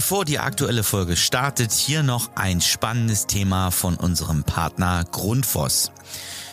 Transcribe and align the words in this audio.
Bevor 0.00 0.24
die 0.24 0.38
aktuelle 0.38 0.82
Folge 0.82 1.14
startet, 1.14 1.72
hier 1.72 2.02
noch 2.02 2.30
ein 2.34 2.62
spannendes 2.62 3.26
Thema 3.26 3.70
von 3.70 3.96
unserem 3.96 4.44
Partner 4.44 5.04
Grundfos. 5.04 5.92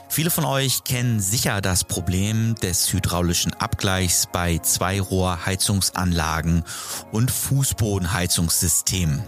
Viele 0.10 0.30
von 0.30 0.44
euch 0.44 0.84
kennen 0.84 1.22
sicher 1.22 1.62
das 1.62 1.86
Problem 1.86 2.56
des 2.56 2.92
hydraulischen 2.92 3.54
Abgleichs 3.54 4.28
bei 4.30 4.58
Zweirohrheizungsanlagen 4.58 6.66
und 7.14 7.32
Fußbodenheizungssystemen. 7.32 9.24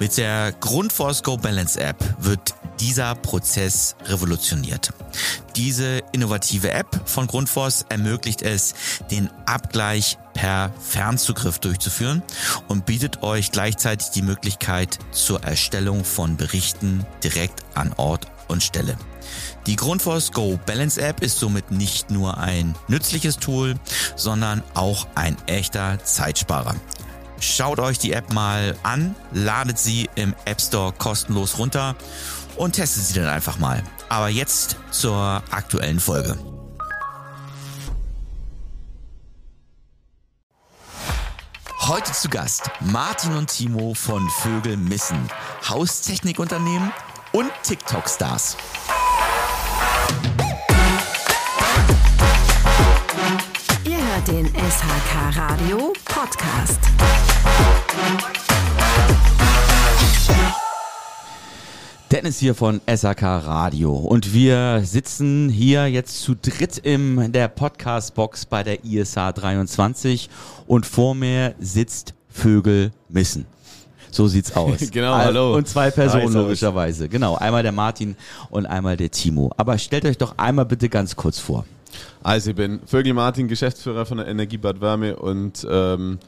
Mit 0.00 0.16
der 0.16 0.50
Grundforce 0.50 1.22
Go 1.22 1.36
Balance 1.36 1.78
App 1.78 2.02
wird 2.18 2.56
dieser 2.80 3.14
Prozess 3.14 3.96
revolutioniert. 4.04 4.92
Diese 5.56 6.02
innovative 6.12 6.70
App 6.70 7.00
von 7.04 7.26
Grundfos 7.26 7.84
ermöglicht 7.88 8.42
es, 8.42 8.74
den 9.10 9.30
Abgleich 9.46 10.18
per 10.34 10.72
Fernzugriff 10.80 11.58
durchzuführen 11.58 12.22
und 12.68 12.86
bietet 12.86 13.22
euch 13.22 13.52
gleichzeitig 13.52 14.10
die 14.10 14.22
Möglichkeit 14.22 14.98
zur 15.12 15.42
Erstellung 15.44 16.04
von 16.04 16.36
Berichten 16.36 17.06
direkt 17.22 17.64
an 17.74 17.92
Ort 17.96 18.26
und 18.48 18.62
Stelle. 18.62 18.96
Die 19.66 19.76
Grundfos 19.76 20.32
Go 20.32 20.58
Balance 20.66 21.00
App 21.00 21.22
ist 21.22 21.38
somit 21.38 21.70
nicht 21.70 22.10
nur 22.10 22.36
ein 22.38 22.74
nützliches 22.88 23.38
Tool, 23.38 23.74
sondern 24.16 24.62
auch 24.74 25.06
ein 25.14 25.36
echter 25.46 26.04
Zeitsparer. 26.04 26.74
Schaut 27.40 27.78
euch 27.78 27.98
die 27.98 28.12
App 28.12 28.32
mal 28.32 28.76
an, 28.82 29.14
ladet 29.32 29.78
sie 29.78 30.08
im 30.14 30.34
App 30.44 30.60
Store 30.60 30.92
kostenlos 30.92 31.58
runter 31.58 31.94
und 32.56 32.72
testet 32.72 33.04
sie 33.04 33.14
dann 33.14 33.28
einfach 33.28 33.58
mal. 33.58 33.82
Aber 34.08 34.28
jetzt 34.28 34.76
zur 34.90 35.42
aktuellen 35.50 36.00
Folge. 36.00 36.38
Heute 41.86 42.12
zu 42.12 42.30
Gast 42.30 42.70
Martin 42.80 43.36
und 43.36 43.48
Timo 43.48 43.92
von 43.92 44.26
Vögel 44.40 44.78
Missen, 44.78 45.28
Haustechnikunternehmen 45.68 46.90
und 47.32 47.50
TikTok-Stars. 47.62 48.56
Ihr 53.84 53.98
hört 53.98 54.28
den 54.28 54.46
SHK 54.46 55.36
Radio 55.36 55.92
Podcast. 56.06 56.80
Dennis 62.14 62.38
hier 62.38 62.54
von 62.54 62.80
SAK 62.86 63.22
Radio 63.24 63.92
und 63.92 64.32
wir 64.32 64.82
sitzen 64.84 65.48
hier 65.48 65.88
jetzt 65.88 66.22
zu 66.22 66.36
dritt 66.36 66.78
in 66.78 67.32
der 67.32 67.48
Podcast-Box 67.48 68.46
bei 68.46 68.62
der 68.62 68.84
ISH 68.84 69.16
23 69.16 70.30
und 70.68 70.86
vor 70.86 71.16
mir 71.16 71.56
sitzt 71.58 72.14
Vögel 72.28 72.92
Missen. 73.08 73.46
So 74.12 74.28
sieht's 74.28 74.54
aus. 74.54 74.78
genau, 74.92 75.16
hallo. 75.16 75.56
Und 75.56 75.66
zwei 75.66 75.90
Personen 75.90 76.28
Hi, 76.28 76.34
logischerweise. 76.34 77.08
Genau, 77.08 77.34
einmal 77.34 77.64
der 77.64 77.72
Martin 77.72 78.14
und 78.48 78.64
einmal 78.66 78.96
der 78.96 79.10
Timo. 79.10 79.50
Aber 79.56 79.76
stellt 79.76 80.04
euch 80.04 80.16
doch 80.16 80.38
einmal 80.38 80.66
bitte 80.66 80.88
ganz 80.88 81.16
kurz 81.16 81.40
vor. 81.40 81.66
Also 82.22 82.50
ich 82.50 82.56
bin 82.56 82.78
Vögel 82.86 83.12
Martin, 83.12 83.48
Geschäftsführer 83.48 84.06
von 84.06 84.18
der 84.18 84.28
Energiebad 84.28 84.80
Wärme 84.80 85.16
und 85.16 85.66
ähm, 85.68 86.20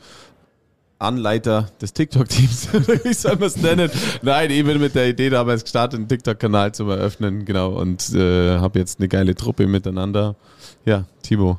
Anleiter 0.99 1.71
des 1.81 1.93
TikTok-Teams, 1.93 2.73
wie 3.05 3.13
soll 3.13 3.37
man 3.37 3.45
es 3.45 3.57
nennen? 3.57 3.91
Nein, 4.23 4.51
ich 4.51 4.65
bin 4.65 4.81
mit 4.81 4.95
der 4.95 5.09
Idee 5.09 5.29
damals 5.29 5.63
gestartet, 5.63 5.99
einen 5.99 6.09
TikTok-Kanal 6.09 6.73
zu 6.73 6.89
eröffnen, 6.89 7.45
genau, 7.45 7.73
und 7.79 8.15
äh, 8.15 8.59
habe 8.59 8.79
jetzt 8.79 8.99
eine 8.99 9.09
geile 9.09 9.35
Truppe 9.35 9.67
miteinander. 9.67 10.37
Ja, 10.85 11.05
Timo. 11.23 11.59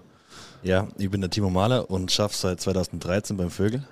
Ja, 0.64 0.88
ich 0.98 1.10
bin 1.10 1.22
der 1.22 1.30
Timo 1.30 1.50
Mahler 1.50 1.90
und 1.90 2.12
schaffe 2.12 2.36
seit 2.36 2.60
2013 2.60 3.38
beim 3.38 3.52
Vögel. 3.52 3.88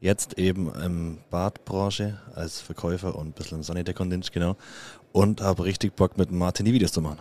Jetzt 0.00 0.38
eben 0.38 0.72
im 0.82 1.18
Badbranche 1.30 2.18
als 2.34 2.60
Verkäufer 2.60 3.14
und 3.16 3.28
ein 3.28 3.32
bisschen 3.32 3.58
im 3.58 3.62
Sanitärkontingent, 3.64 4.32
genau. 4.32 4.56
Und 5.12 5.40
habe 5.40 5.64
richtig 5.64 5.94
Bock 5.94 6.16
mit 6.16 6.30
Martin 6.30 6.66
die 6.66 6.72
Videos 6.72 6.92
zu 6.92 7.00
machen. 7.00 7.18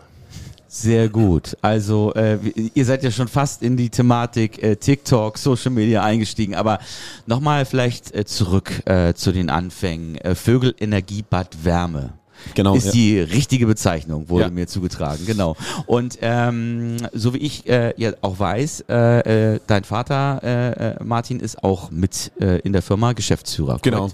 Sehr 0.76 1.08
gut. 1.08 1.56
Also 1.62 2.14
äh, 2.16 2.38
ihr 2.74 2.84
seid 2.84 3.02
ja 3.02 3.10
schon 3.10 3.30
fast 3.30 3.64
in 3.64 3.78
die 3.78 3.90
Thematik 3.90 4.62
äh, 4.62 4.76
TikTok, 4.76 5.38
Social 5.38 5.72
Media 5.72 6.04
eingestiegen, 6.04 6.54
aber 6.54 6.80
nochmal 7.26 7.64
vielleicht 7.64 8.14
äh, 8.14 8.26
zurück 8.26 8.82
äh, 8.86 9.14
zu 9.14 9.32
den 9.32 9.50
Anfängen. 9.50 10.16
Äh, 10.18 10.36
Vögel 10.36 10.76
Energiebad 10.78 11.64
Wärme. 11.64 12.14
Genau, 12.56 12.76
ist 12.76 12.88
ja. 12.88 12.92
die 12.92 13.20
richtige 13.22 13.66
Bezeichnung, 13.68 14.28
wurde 14.28 14.44
Ja. 14.44 14.50
mir 14.50 14.68
zugetragen, 14.68 15.26
genau. 15.26 15.56
Und 15.86 16.18
ähm, 16.22 16.98
so 17.14 17.34
wie 17.34 17.38
ich 17.38 17.68
äh, 17.70 17.94
ja 17.96 18.12
auch 18.22 18.38
weiß, 18.38 18.84
äh, 18.90 19.54
äh, 19.54 19.60
dein 19.68 19.86
Vater 19.86 20.98
Martin 21.02 21.40
ist 21.40 21.64
auch 21.64 21.90
mit 21.90 22.34
in 22.38 22.74
der 22.74 22.82
Firma 22.82 23.14
Geschäftsführer. 23.14 23.80
Genau. 23.82 24.10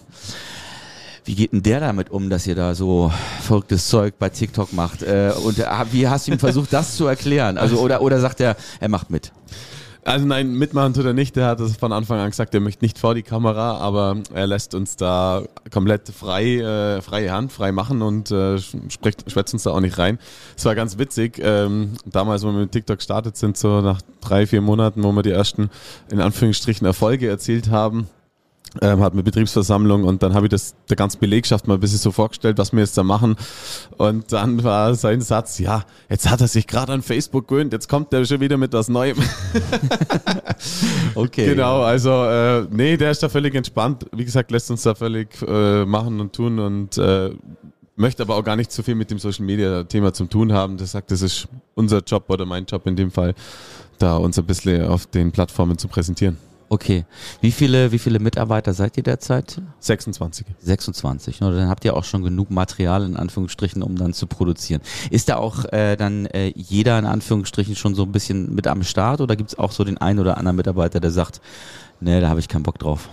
Wie 1.23 1.35
geht 1.35 1.51
denn 1.51 1.61
der 1.61 1.79
damit 1.79 2.09
um, 2.09 2.29
dass 2.29 2.47
ihr 2.47 2.55
da 2.55 2.73
so 2.73 3.11
verrücktes 3.41 3.87
Zeug 3.87 4.15
bei 4.17 4.29
TikTok 4.29 4.73
macht? 4.73 5.03
Äh, 5.03 5.31
und 5.43 5.59
äh, 5.59 5.65
wie 5.91 6.07
hast 6.07 6.27
du 6.27 6.31
ihm 6.31 6.39
versucht, 6.39 6.73
das 6.73 6.95
zu 6.95 7.05
erklären? 7.05 7.57
Also 7.57 7.77
oder 7.77 8.01
oder 8.01 8.19
sagt 8.19 8.39
er, 8.39 8.55
er 8.79 8.89
macht 8.89 9.11
mit? 9.11 9.31
Also 10.03 10.25
nein, 10.25 10.55
mitmachen 10.55 10.95
tut 10.95 11.05
er 11.05 11.13
nicht. 11.13 11.35
Der 11.35 11.45
hat 11.45 11.59
es 11.59 11.77
von 11.77 11.91
Anfang 11.91 12.19
an 12.19 12.31
gesagt, 12.31 12.55
er 12.55 12.59
möchte 12.59 12.83
nicht 12.83 12.97
vor 12.97 13.13
die 13.13 13.21
Kamera, 13.21 13.77
aber 13.77 14.17
er 14.33 14.47
lässt 14.47 14.73
uns 14.73 14.95
da 14.95 15.43
komplett 15.71 16.09
frei, 16.09 16.57
äh, 16.57 17.01
freie 17.01 17.31
Hand, 17.31 17.51
frei 17.51 17.71
machen 17.71 18.01
und 18.01 18.31
äh, 18.31 18.57
spricht, 18.57 19.29
schwätzt 19.29 19.53
uns 19.53 19.63
da 19.63 19.71
auch 19.71 19.79
nicht 19.79 19.99
rein. 19.99 20.17
Es 20.57 20.65
war 20.65 20.73
ganz 20.73 20.97
witzig. 20.97 21.39
Ähm, 21.39 21.91
damals, 22.05 22.41
wo 22.43 22.47
wir 22.47 22.61
mit 22.61 22.71
TikTok 22.71 22.97
gestartet 22.97 23.37
sind, 23.37 23.57
so 23.57 23.81
nach 23.81 24.01
drei, 24.21 24.47
vier 24.47 24.61
Monaten, 24.61 25.03
wo 25.03 25.11
wir 25.11 25.21
die 25.21 25.31
ersten 25.31 25.69
in 26.09 26.19
Anführungsstrichen 26.19 26.87
Erfolge 26.87 27.29
erzielt 27.29 27.69
haben, 27.69 28.07
ähm, 28.81 29.01
hatten 29.01 29.17
wir 29.17 29.23
Betriebsversammlung 29.23 30.05
und 30.05 30.23
dann 30.23 30.33
habe 30.33 30.45
ich 30.45 30.49
das 30.49 30.75
der 30.89 30.95
ganzen 30.95 31.19
Belegschaft 31.19 31.67
mal 31.67 31.73
ein 31.73 31.79
bisschen 31.79 31.97
so 31.97 32.11
vorgestellt, 32.11 32.57
was 32.57 32.71
wir 32.71 32.79
jetzt 32.79 32.97
da 32.97 33.03
machen. 33.03 33.35
Und 33.97 34.31
dann 34.31 34.63
war 34.63 34.95
sein 34.95 35.19
Satz, 35.19 35.59
ja, 35.59 35.83
jetzt 36.09 36.29
hat 36.29 36.39
er 36.39 36.47
sich 36.47 36.67
gerade 36.67 36.93
an 36.93 37.01
Facebook 37.01 37.49
gewöhnt, 37.49 37.73
jetzt 37.73 37.89
kommt 37.89 38.13
er 38.13 38.23
schon 38.25 38.39
wieder 38.39 38.57
mit 38.57 38.73
was 38.73 38.87
Neuem. 38.87 39.17
Okay. 41.15 41.45
Genau, 41.45 41.81
also 41.81 42.09
äh, 42.25 42.67
nee, 42.69 42.95
der 42.95 43.11
ist 43.11 43.21
da 43.23 43.29
völlig 43.29 43.53
entspannt. 43.55 44.05
Wie 44.13 44.23
gesagt, 44.23 44.51
lässt 44.51 44.71
uns 44.71 44.83
da 44.83 44.95
völlig 44.95 45.29
äh, 45.45 45.85
machen 45.85 46.19
und 46.19 46.33
tun 46.33 46.59
und 46.59 46.97
äh, 46.97 47.31
möchte 47.95 48.23
aber 48.23 48.35
auch 48.35 48.43
gar 48.43 48.55
nicht 48.55 48.71
so 48.71 48.83
viel 48.83 48.95
mit 48.95 49.11
dem 49.11 49.19
Social 49.19 49.45
Media 49.45 49.83
Thema 49.83 50.13
zu 50.13 50.25
tun 50.25 50.53
haben. 50.53 50.77
Der 50.77 50.87
sagt, 50.87 51.11
das 51.11 51.21
ist 51.21 51.47
unser 51.75 51.99
Job 51.99 52.25
oder 52.29 52.45
mein 52.45 52.65
Job 52.65 52.87
in 52.87 52.95
dem 52.95 53.11
Fall, 53.11 53.33
da 53.97 54.17
uns 54.17 54.37
ein 54.39 54.45
bisschen 54.45 54.87
auf 54.87 55.05
den 55.07 55.31
Plattformen 55.31 55.77
zu 55.77 55.87
präsentieren. 55.87 56.37
Okay. 56.71 57.03
Wie 57.41 57.51
viele 57.51 57.91
wie 57.91 57.99
viele 57.99 58.19
Mitarbeiter 58.19 58.73
seid 58.73 58.95
ihr 58.95 59.03
derzeit? 59.03 59.61
26. 59.81 60.45
26. 60.61 61.41
Ne? 61.41 61.51
Dann 61.53 61.67
habt 61.67 61.83
ihr 61.83 61.97
auch 61.97 62.05
schon 62.05 62.23
genug 62.23 62.49
Material 62.49 63.03
in 63.03 63.17
Anführungsstrichen, 63.17 63.83
um 63.83 63.97
dann 63.97 64.13
zu 64.13 64.25
produzieren. 64.25 64.79
Ist 65.09 65.27
da 65.27 65.35
auch 65.35 65.65
äh, 65.73 65.97
dann 65.97 66.27
äh, 66.27 66.53
jeder 66.55 66.97
in 66.97 67.05
Anführungsstrichen 67.05 67.75
schon 67.75 67.93
so 67.93 68.03
ein 68.03 68.13
bisschen 68.13 68.55
mit 68.55 68.67
am 68.67 68.83
Start 68.83 69.19
oder 69.19 69.35
gibt 69.35 69.49
es 69.49 69.59
auch 69.59 69.73
so 69.73 69.83
den 69.83 69.97
einen 69.97 70.19
oder 70.19 70.37
anderen 70.37 70.55
Mitarbeiter, 70.55 71.01
der 71.01 71.11
sagt, 71.11 71.41
nee, 71.99 72.21
da 72.21 72.29
habe 72.29 72.39
ich 72.39 72.47
keinen 72.47 72.63
Bock 72.63 72.79
drauf? 72.79 73.09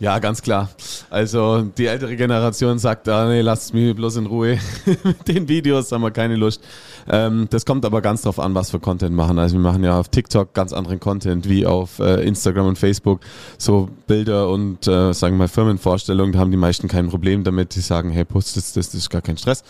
Ja, 0.00 0.18
ganz 0.20 0.42
klar. 0.42 0.68
Also 1.10 1.62
die 1.62 1.86
ältere 1.86 2.14
Generation 2.14 2.78
sagt, 2.78 3.08
ah, 3.08 3.26
nee, 3.28 3.40
lasst 3.40 3.74
mich 3.74 3.94
bloß 3.96 4.16
in 4.16 4.26
Ruhe. 4.26 4.58
Mit 5.04 5.26
den 5.26 5.48
Videos 5.48 5.90
haben 5.90 6.02
wir 6.02 6.12
keine 6.12 6.36
Lust. 6.36 6.62
Ähm, 7.08 7.48
das 7.50 7.66
kommt 7.66 7.84
aber 7.84 8.00
ganz 8.00 8.22
drauf 8.22 8.38
an, 8.38 8.54
was 8.54 8.72
wir 8.72 8.80
Content 8.80 9.14
machen. 9.14 9.38
Also 9.38 9.56
wir 9.56 9.60
machen 9.60 9.82
ja 9.82 9.98
auf 9.98 10.08
TikTok 10.08 10.54
ganz 10.54 10.72
anderen 10.72 11.00
Content 11.00 11.48
wie 11.48 11.66
auf 11.66 11.98
äh, 11.98 12.24
Instagram 12.24 12.66
und 12.66 12.78
Facebook. 12.78 13.20
So 13.58 13.88
Bilder 14.06 14.48
und 14.50 14.86
äh, 14.86 15.12
sagen 15.12 15.34
wir 15.34 15.38
mal 15.38 15.48
Firmenvorstellungen, 15.48 16.32
da 16.32 16.38
haben 16.38 16.50
die 16.50 16.56
meisten 16.56 16.86
kein 16.86 17.08
Problem 17.08 17.42
damit. 17.42 17.74
Die 17.74 17.80
sagen, 17.80 18.10
hey, 18.10 18.24
post 18.24 18.56
das, 18.56 18.72
das, 18.72 18.90
das 18.90 18.94
ist 18.94 19.10
gar 19.10 19.22
kein 19.22 19.36
Stress. 19.36 19.64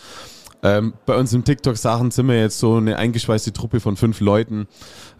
Ähm, 0.61 0.93
bei 1.05 1.15
uns 1.15 1.33
im 1.33 1.43
TikTok-Sachen 1.43 2.11
sind 2.11 2.27
wir 2.27 2.37
jetzt 2.37 2.59
so 2.59 2.75
eine 2.75 2.97
eingeschweißte 2.97 3.53
Truppe 3.53 3.79
von 3.79 3.95
fünf 3.95 4.19
Leuten. 4.19 4.67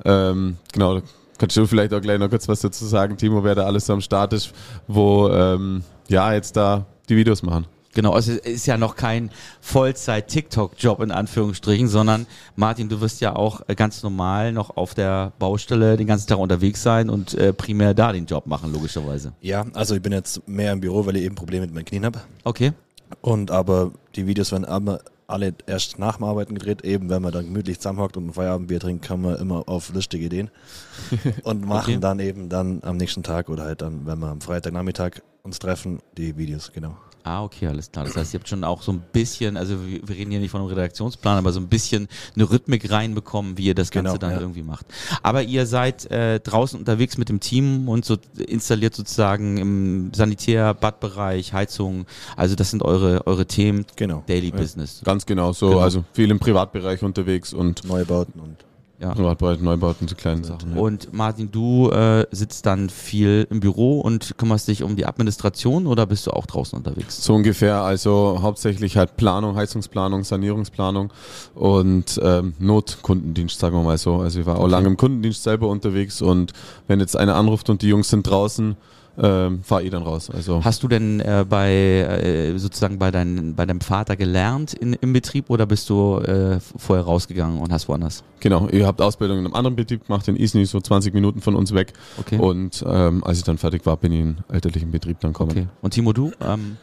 Ähm, 0.03 0.57
genau, 0.73 1.01
kannst 1.39 1.57
du 1.57 1.65
vielleicht 1.65 1.93
auch 1.93 2.01
gleich 2.01 2.19
noch 2.19 2.29
kurz 2.29 2.47
was 2.47 2.61
dazu 2.61 2.85
sagen, 2.85 3.17
Timo, 3.17 3.43
wer 3.43 3.55
da 3.55 3.65
alles 3.65 3.87
so 3.87 3.93
am 3.93 4.01
Start 4.01 4.33
ist, 4.33 4.51
wo 4.87 5.29
ähm, 5.29 5.83
ja 6.07 6.31
jetzt 6.33 6.55
da 6.55 6.85
die 7.07 7.15
Videos 7.15 7.41
machen. 7.41 7.65
Genau, 7.95 8.11
also 8.11 8.33
es 8.33 8.37
ist 8.37 8.65
ja 8.67 8.77
noch 8.77 8.95
kein 8.95 9.31
Vollzeit-TikTok-Job 9.61 11.01
in 11.01 11.11
Anführungsstrichen, 11.11 11.87
sondern 11.87 12.27
Martin, 12.55 12.87
du 12.87 13.01
wirst 13.01 13.19
ja 13.19 13.35
auch 13.35 13.61
äh, 13.67 13.73
ganz 13.73 14.03
normal 14.03 14.51
noch 14.51 14.77
auf 14.77 14.93
der 14.93 15.33
Baustelle 15.39 15.97
den 15.97 16.05
ganzen 16.05 16.27
Tag 16.27 16.37
unterwegs 16.37 16.83
sein 16.83 17.09
und 17.09 17.33
äh, 17.33 17.51
primär 17.51 17.95
da 17.95 18.11
den 18.11 18.27
Job 18.27 18.45
machen, 18.45 18.71
logischerweise. 18.71 19.33
Ja, 19.41 19.65
also 19.73 19.95
ich 19.95 20.03
bin 20.03 20.13
jetzt 20.13 20.47
mehr 20.47 20.71
im 20.71 20.81
Büro, 20.81 21.07
weil 21.07 21.17
ich 21.17 21.23
eben 21.23 21.33
Probleme 21.33 21.65
mit 21.65 21.73
meinen 21.73 21.85
Knien 21.85 22.05
habe. 22.05 22.21
Okay. 22.43 22.73
Und 23.21 23.49
aber 23.49 23.91
die 24.15 24.27
Videos 24.27 24.51
werden 24.51 24.65
aber 24.65 24.99
alle 25.29 25.53
erst 25.67 25.99
nach 25.99 26.17
dem 26.17 26.25
Arbeiten 26.25 26.53
gedreht. 26.55 26.83
Eben, 26.83 27.09
wenn 27.09 27.21
man 27.21 27.31
dann 27.31 27.45
gemütlich 27.45 27.79
zusammenhockt 27.79 28.17
und 28.17 28.27
ein 28.27 28.33
Feierabendbier 28.33 28.79
trinkt, 28.79 29.05
kann 29.05 29.21
man 29.21 29.35
immer 29.37 29.67
auf 29.67 29.93
lustige 29.93 30.25
Ideen. 30.25 30.49
Und 31.43 31.65
machen 31.65 31.93
Okay. 31.93 31.99
dann 31.99 32.19
eben 32.19 32.49
dann 32.49 32.81
am 32.83 32.97
nächsten 32.97 33.23
Tag 33.23 33.49
oder 33.49 33.63
halt 33.63 33.81
dann, 33.81 34.05
wenn 34.05 34.19
wir 34.19 34.27
am 34.27 34.41
Freitagnachmittag 34.41 35.21
uns 35.43 35.59
treffen, 35.59 35.99
die 36.17 36.37
Videos, 36.37 36.71
genau. 36.73 36.97
Ah, 37.29 37.43
okay, 37.43 37.67
alles 37.67 37.91
klar. 37.91 38.05
Das 38.05 38.15
heißt, 38.15 38.33
ihr 38.33 38.39
habt 38.39 38.49
schon 38.49 38.63
auch 38.63 38.81
so 38.81 38.91
ein 38.91 39.03
bisschen, 39.11 39.55
also 39.55 39.85
wir, 39.85 40.01
wir 40.07 40.15
reden 40.15 40.31
hier 40.31 40.39
nicht 40.39 40.49
von 40.49 40.61
einem 40.61 40.69
Redaktionsplan, 40.71 41.37
aber 41.37 41.51
so 41.51 41.59
ein 41.59 41.67
bisschen 41.67 42.07
eine 42.35 42.49
Rhythmik 42.49 42.89
reinbekommen, 42.89 43.55
wie 43.55 43.65
ihr 43.65 43.75
das 43.75 43.91
Ganze 43.91 44.13
Genau, 44.13 44.17
dann 44.17 44.31
ja. 44.31 44.39
irgendwie 44.39 44.63
macht. 44.63 44.87
Aber 45.21 45.43
ihr 45.43 45.67
seid 45.67 46.09
äh, 46.09 46.39
draußen 46.39 46.79
unterwegs 46.79 47.19
mit 47.19 47.29
dem 47.29 47.39
Team 47.39 47.87
und 47.87 48.03
so 48.03 48.17
installiert 48.47 48.95
sozusagen 48.95 49.57
im 49.57 50.11
Sanitär, 50.11 50.73
Badbereich, 50.73 51.53
Heizung. 51.53 52.07
Also 52.35 52.55
das 52.55 52.71
sind 52.71 52.81
eure 52.81 53.27
eure 53.27 53.45
Themen, 53.45 53.85
Genau. 53.95 54.23
Daily 54.25 54.49
Business. 54.49 55.01
Ganz 55.03 55.27
genau 55.27 55.53
so. 55.53 55.69
Genau. 55.69 55.81
Also 55.81 56.03
viel 56.13 56.31
im 56.31 56.39
Privatbereich 56.39 57.03
unterwegs 57.03 57.53
und 57.53 57.83
Neubauten 57.83 58.39
und 58.41 58.55
Ja. 59.01 59.13
Privatbereich, 59.13 59.61
Neubauten, 59.61 60.09
so 60.09 60.15
kleine 60.15 60.43
Sachen. 60.43 60.75
Ja. 60.75 60.81
Und 60.81 61.13
Martin, 61.13 61.49
du 61.51 61.89
äh, 61.89 62.25
sitzt 62.31 62.65
dann 62.65 62.89
viel 62.89 63.47
im 63.49 63.61
Büro 63.61 64.01
und 64.01 64.37
kümmerst 64.37 64.67
dich 64.67 64.83
um 64.83 64.97
die 64.97 65.05
Administration 65.05 65.87
oder 65.87 66.05
bist 66.05 66.27
du 66.27 66.31
auch 66.31 66.45
draußen 66.45 66.77
unterwegs? 66.77 67.23
So 67.23 67.33
ungefähr, 67.33 67.81
also 67.81 68.39
hauptsächlich 68.41 68.97
halt 68.97 69.15
Planung, 69.15 69.55
Heizungsplanung, 69.55 70.25
Sanierungsplanung 70.25 71.13
und 71.55 72.19
ähm, 72.21 72.53
Notkundendienst, 72.59 73.57
sagen 73.57 73.73
wir 73.77 73.83
mal 73.83 73.97
so. 73.97 74.17
Also 74.17 74.41
ich 74.41 74.45
war 74.45 74.59
auch 74.59 74.67
lange 74.67 74.87
im 74.87 74.97
Kundendienst 74.97 75.43
selber 75.43 75.69
unterwegs 75.69 76.21
und 76.21 76.51
wenn 76.87 76.99
jetzt 76.99 77.15
einer 77.15 77.35
anruft 77.35 77.69
und 77.69 77.81
die 77.81 77.87
Jungs 77.87 78.09
sind 78.09 78.23
draußen, 78.23 78.75
ähm, 79.17 79.63
fahre 79.63 79.83
ich 79.83 79.89
dann 79.91 80.03
raus. 80.03 80.29
Also 80.29 80.63
Hast 80.63 80.83
du 80.83 80.87
denn 80.87 81.19
äh, 81.19 81.45
bei 81.47 81.71
äh, 81.71 82.57
sozusagen 82.57 82.99
bei, 82.99 83.11
dein, 83.11 83.55
bei 83.55 83.65
deinem 83.65 83.81
Vater 83.81 84.15
gelernt 84.15 84.73
in, 84.73 84.93
im 84.93 85.13
Betrieb 85.13 85.49
oder 85.49 85.65
bist 85.65 85.89
du 85.89 86.17
äh, 86.19 86.59
vorher 86.77 87.05
rausgegangen 87.05 87.59
und 87.59 87.71
hast 87.71 87.87
woanders? 87.87 88.23
genau, 88.39 88.67
ihr 88.69 88.87
habt 88.87 89.01
Ausbildung 89.01 89.39
in 89.39 89.45
einem 89.45 89.55
anderen 89.55 89.75
Betrieb 89.75 90.05
gemacht, 90.07 90.27
in 90.27 90.35
Isny, 90.37 90.65
so 90.65 90.79
20 90.79 91.13
Minuten 91.13 91.41
von 91.41 91.55
uns 91.55 91.73
weg. 91.73 91.93
Okay. 92.17 92.37
Und 92.37 92.83
ähm, 92.87 93.23
als 93.23 93.39
ich 93.39 93.43
dann 93.43 93.57
fertig 93.57 93.85
war, 93.85 93.97
bin 93.97 94.11
ich 94.13 94.19
in 94.19 94.27
einen 94.27 94.43
elterlichen 94.49 94.91
Betrieb 94.91 95.19
dann 95.19 95.33
gekommen. 95.33 95.51
okay. 95.51 95.67
Und 95.81 95.93
Timo, 95.93 96.13
du? 96.13 96.31
Ähm, 96.41 96.77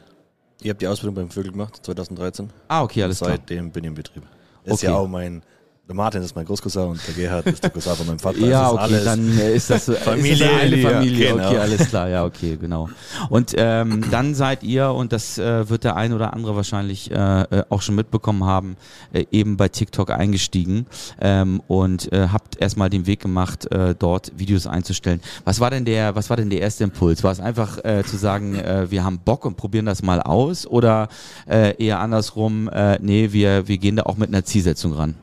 Ihr 0.63 0.71
habt 0.71 0.81
die 0.83 0.89
Ausbildung 0.89 1.15
beim 1.15 1.31
Vögel 1.31 1.53
gemacht, 1.53 1.81
2013. 1.83 2.49
ah, 2.69 2.83
okay, 2.83 3.03
alles 3.03 3.19
klar. 3.19 3.31
Seitdem 3.33 3.71
bin 3.71 3.85
ich 3.85 3.89
im 3.89 3.95
Betrieb. 3.95 4.23
Ist 4.65 4.73
Okay. 4.75 4.87
ja 4.87 4.95
auch 4.97 5.07
mein, 5.07 5.43
der 5.89 5.95
Martin 5.95 6.21
ist 6.23 6.35
mein 6.35 6.45
Großcousin 6.45 6.83
und 6.83 7.01
der 7.07 7.15
Gerhard 7.15 7.47
ist 7.47 7.63
der 7.63 7.71
Cousin 7.71 7.95
von 7.95 8.07
meinem 8.09 8.19
Vater. 8.19 8.39
Ja, 8.39 8.73
okay, 8.73 8.83
alles 8.83 9.05
dann 9.05 9.39
ist 9.39 9.71
das 9.71 9.87
so, 9.87 9.93
Familie, 9.93 10.33
ist 10.33 10.41
das 10.43 10.51
eine 10.51 10.79
Familie. 10.79 11.33
genau. 11.33 11.47
Okay, 11.47 11.59
alles 11.59 11.89
klar, 11.89 12.09
ja, 12.09 12.25
okay, 12.25 12.57
genau. 12.61 12.89
Und 13.29 13.55
ähm, 13.57 14.05
dann 14.11 14.35
seid 14.35 14.65
ihr, 14.65 14.91
und 14.91 15.13
das 15.13 15.39
äh, 15.39 15.69
wird 15.69 15.85
der 15.85 15.95
ein 15.95 16.13
oder 16.13 16.33
andere 16.33 16.57
wahrscheinlich 16.57 17.11
äh, 17.13 17.15
äh, 17.15 17.65
auch 17.69 17.83
schon 17.83 17.95
mitbekommen 17.95 18.45
haben, 18.45 18.77
äh, 19.13 19.27
eben 19.31 19.57
bei 19.57 19.69
TikTok 19.69 20.11
eingestiegen 20.11 20.87
ähm, 21.21 21.63
und 21.69 22.13
äh, 22.13 22.29
habt 22.33 22.61
erstmal 22.61 22.91
den 22.91 23.07
Weg 23.07 23.21
gemacht, 23.21 23.71
äh, 23.71 23.95
dort 23.97 24.33
Videos 24.37 24.67
einzustellen. 24.67 25.21
Was 25.45 25.61
war 25.61 25.71
denn 25.71 25.85
der, 25.85 26.17
was 26.17 26.31
war 26.31 26.37
denn 26.37 26.51
der 26.51 26.63
erste 26.63 26.83
Impuls? 26.83 27.23
War 27.23 27.31
es 27.31 27.39
einfach 27.39 27.85
äh, 27.85 28.03
zu 28.05 28.17
sagen, 28.17 28.57
äh, 28.57 28.91
wir 28.91 29.05
haben 29.05 29.21
Bock 29.25 29.45
und 29.45 29.57
probieren 29.57 29.87
das 29.87 30.03
mal 30.03 30.21
aus 30.21 30.67
oder 30.67 31.09
äh, 31.49 31.81
eher 31.81 32.01
andersrum, 32.01 32.69
äh, 32.71 32.99
nee, 33.01 33.29
wir, 33.31 33.69
wir 33.69 33.79
gehen 33.79 33.95
da 33.95 34.03
auch 34.03 34.17
mit 34.17 34.31
einer 34.31 34.45
Zielsetzung 34.45 34.93
ran? 34.93 35.15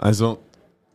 Also 0.00 0.38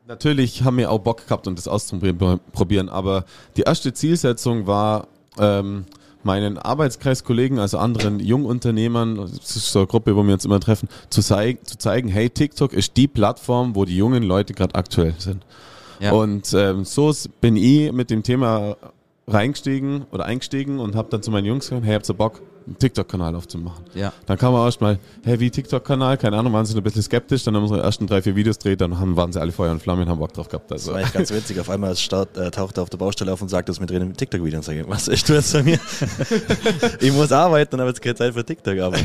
natürlich 0.07 0.63
haben 0.63 0.77
wir 0.77 0.89
auch 0.89 0.99
Bock 0.99 1.27
gehabt, 1.27 1.47
um 1.47 1.55
das 1.55 1.67
auszuprobieren, 1.67 2.89
aber 2.89 3.25
die 3.55 3.61
erste 3.61 3.93
Zielsetzung 3.93 4.65
war, 4.65 5.07
ähm, 5.37 5.85
meinen 6.23 6.57
Arbeitskreiskollegen, 6.57 7.59
also 7.59 7.77
anderen 7.77 8.19
Jungunternehmern, 8.19 9.17
das 9.17 9.55
ist 9.55 9.71
so 9.71 9.79
eine 9.79 9.87
Gruppe, 9.87 10.15
wo 10.15 10.23
wir 10.23 10.33
uns 10.33 10.43
immer 10.43 10.59
treffen, 10.59 10.89
zu, 11.11 11.21
zei 11.21 11.59
zu 11.63 11.77
zeigen, 11.77 12.09
hey, 12.09 12.31
TikTok 12.31 12.73
ist 12.73 12.97
die 12.97 13.07
Plattform, 13.07 13.75
wo 13.75 13.85
die 13.85 13.95
jungen 13.95 14.23
Leute 14.23 14.55
gerade 14.55 14.73
aktuell 14.73 15.13
sind. 15.19 15.45
Ja. 15.99 16.11
Und 16.13 16.51
ähm, 16.55 16.83
so 16.83 17.13
bin 17.41 17.55
ich 17.55 17.91
mit 17.91 18.09
dem 18.09 18.23
Thema 18.23 18.75
reingestiegen 19.27 20.07
oder 20.11 20.25
eingestiegen 20.25 20.79
und 20.79 20.95
habe 20.95 21.09
dann 21.11 21.21
zu 21.21 21.29
meinen 21.29 21.45
Jungs 21.45 21.69
gesagt, 21.69 21.85
hey, 21.85 21.93
habt 21.93 22.09
ihr 22.09 22.15
Bock, 22.15 22.41
einen 22.67 22.77
TikTok-Kanal 22.79 23.35
aufzumachen? 23.35 23.85
Ja. 23.93 24.11
Dann 24.25 24.37
kam 24.37 24.53
man 24.53 24.65
erstmal, 24.65 24.99
hey, 25.23 25.39
wie 25.39 25.49
TikTok-Kanal? 25.49 26.17
Keine 26.17 26.37
Ahnung, 26.37 26.53
waren 26.53 26.65
sie 26.65 26.75
ein 26.75 26.83
bisschen 26.83 27.03
skeptisch. 27.03 27.43
Dann 27.43 27.55
haben 27.55 27.63
wir 27.63 27.69
unsere 27.69 27.83
ersten 27.83 28.07
drei, 28.07 28.21
vier 28.21 28.35
Videos 28.35 28.57
gedreht, 28.57 28.81
dann 28.81 28.99
haben, 28.99 29.15
waren 29.15 29.31
sie 29.31 29.39
alle 29.39 29.51
Feuer 29.51 29.71
und 29.71 29.81
Flamme 29.81 30.01
und 30.03 30.09
haben 30.09 30.19
Bock 30.19 30.33
drauf 30.33 30.47
gehabt. 30.49 30.71
Das 30.71 30.81
Also, 30.81 30.91
war 30.93 30.99
eigentlich 30.99 31.13
ganz 31.13 31.31
witzig. 31.31 31.59
Auf 31.59 31.69
einmal 31.69 31.95
start, 31.95 32.37
äh, 32.37 32.49
taucht 32.51 32.77
er 32.77 32.83
auf 32.83 32.89
der 32.89 32.97
Baustelle 32.97 33.31
auf 33.31 33.41
und 33.41 33.49
sagt, 33.49 33.69
dass 33.69 33.79
wir 33.79 33.87
drehen 33.87 34.07
mit 34.07 34.17
TikTok-Videos. 34.17 34.65
Sag 34.65 34.75
ich, 34.75 34.87
was 34.87 35.07
ist 35.07 35.27
du 35.29 35.33
jetzt 35.33 35.53
bei 35.53 35.63
mir? 35.63 35.79
ich 36.99 37.11
muss 37.13 37.31
arbeiten 37.31 37.75
und 37.75 37.81
habe 37.81 37.89
jetzt 37.89 38.01
keine 38.01 38.15
Zeit 38.15 38.33
für 38.33 38.43
TikTok, 38.45 38.79
aber 38.79 38.97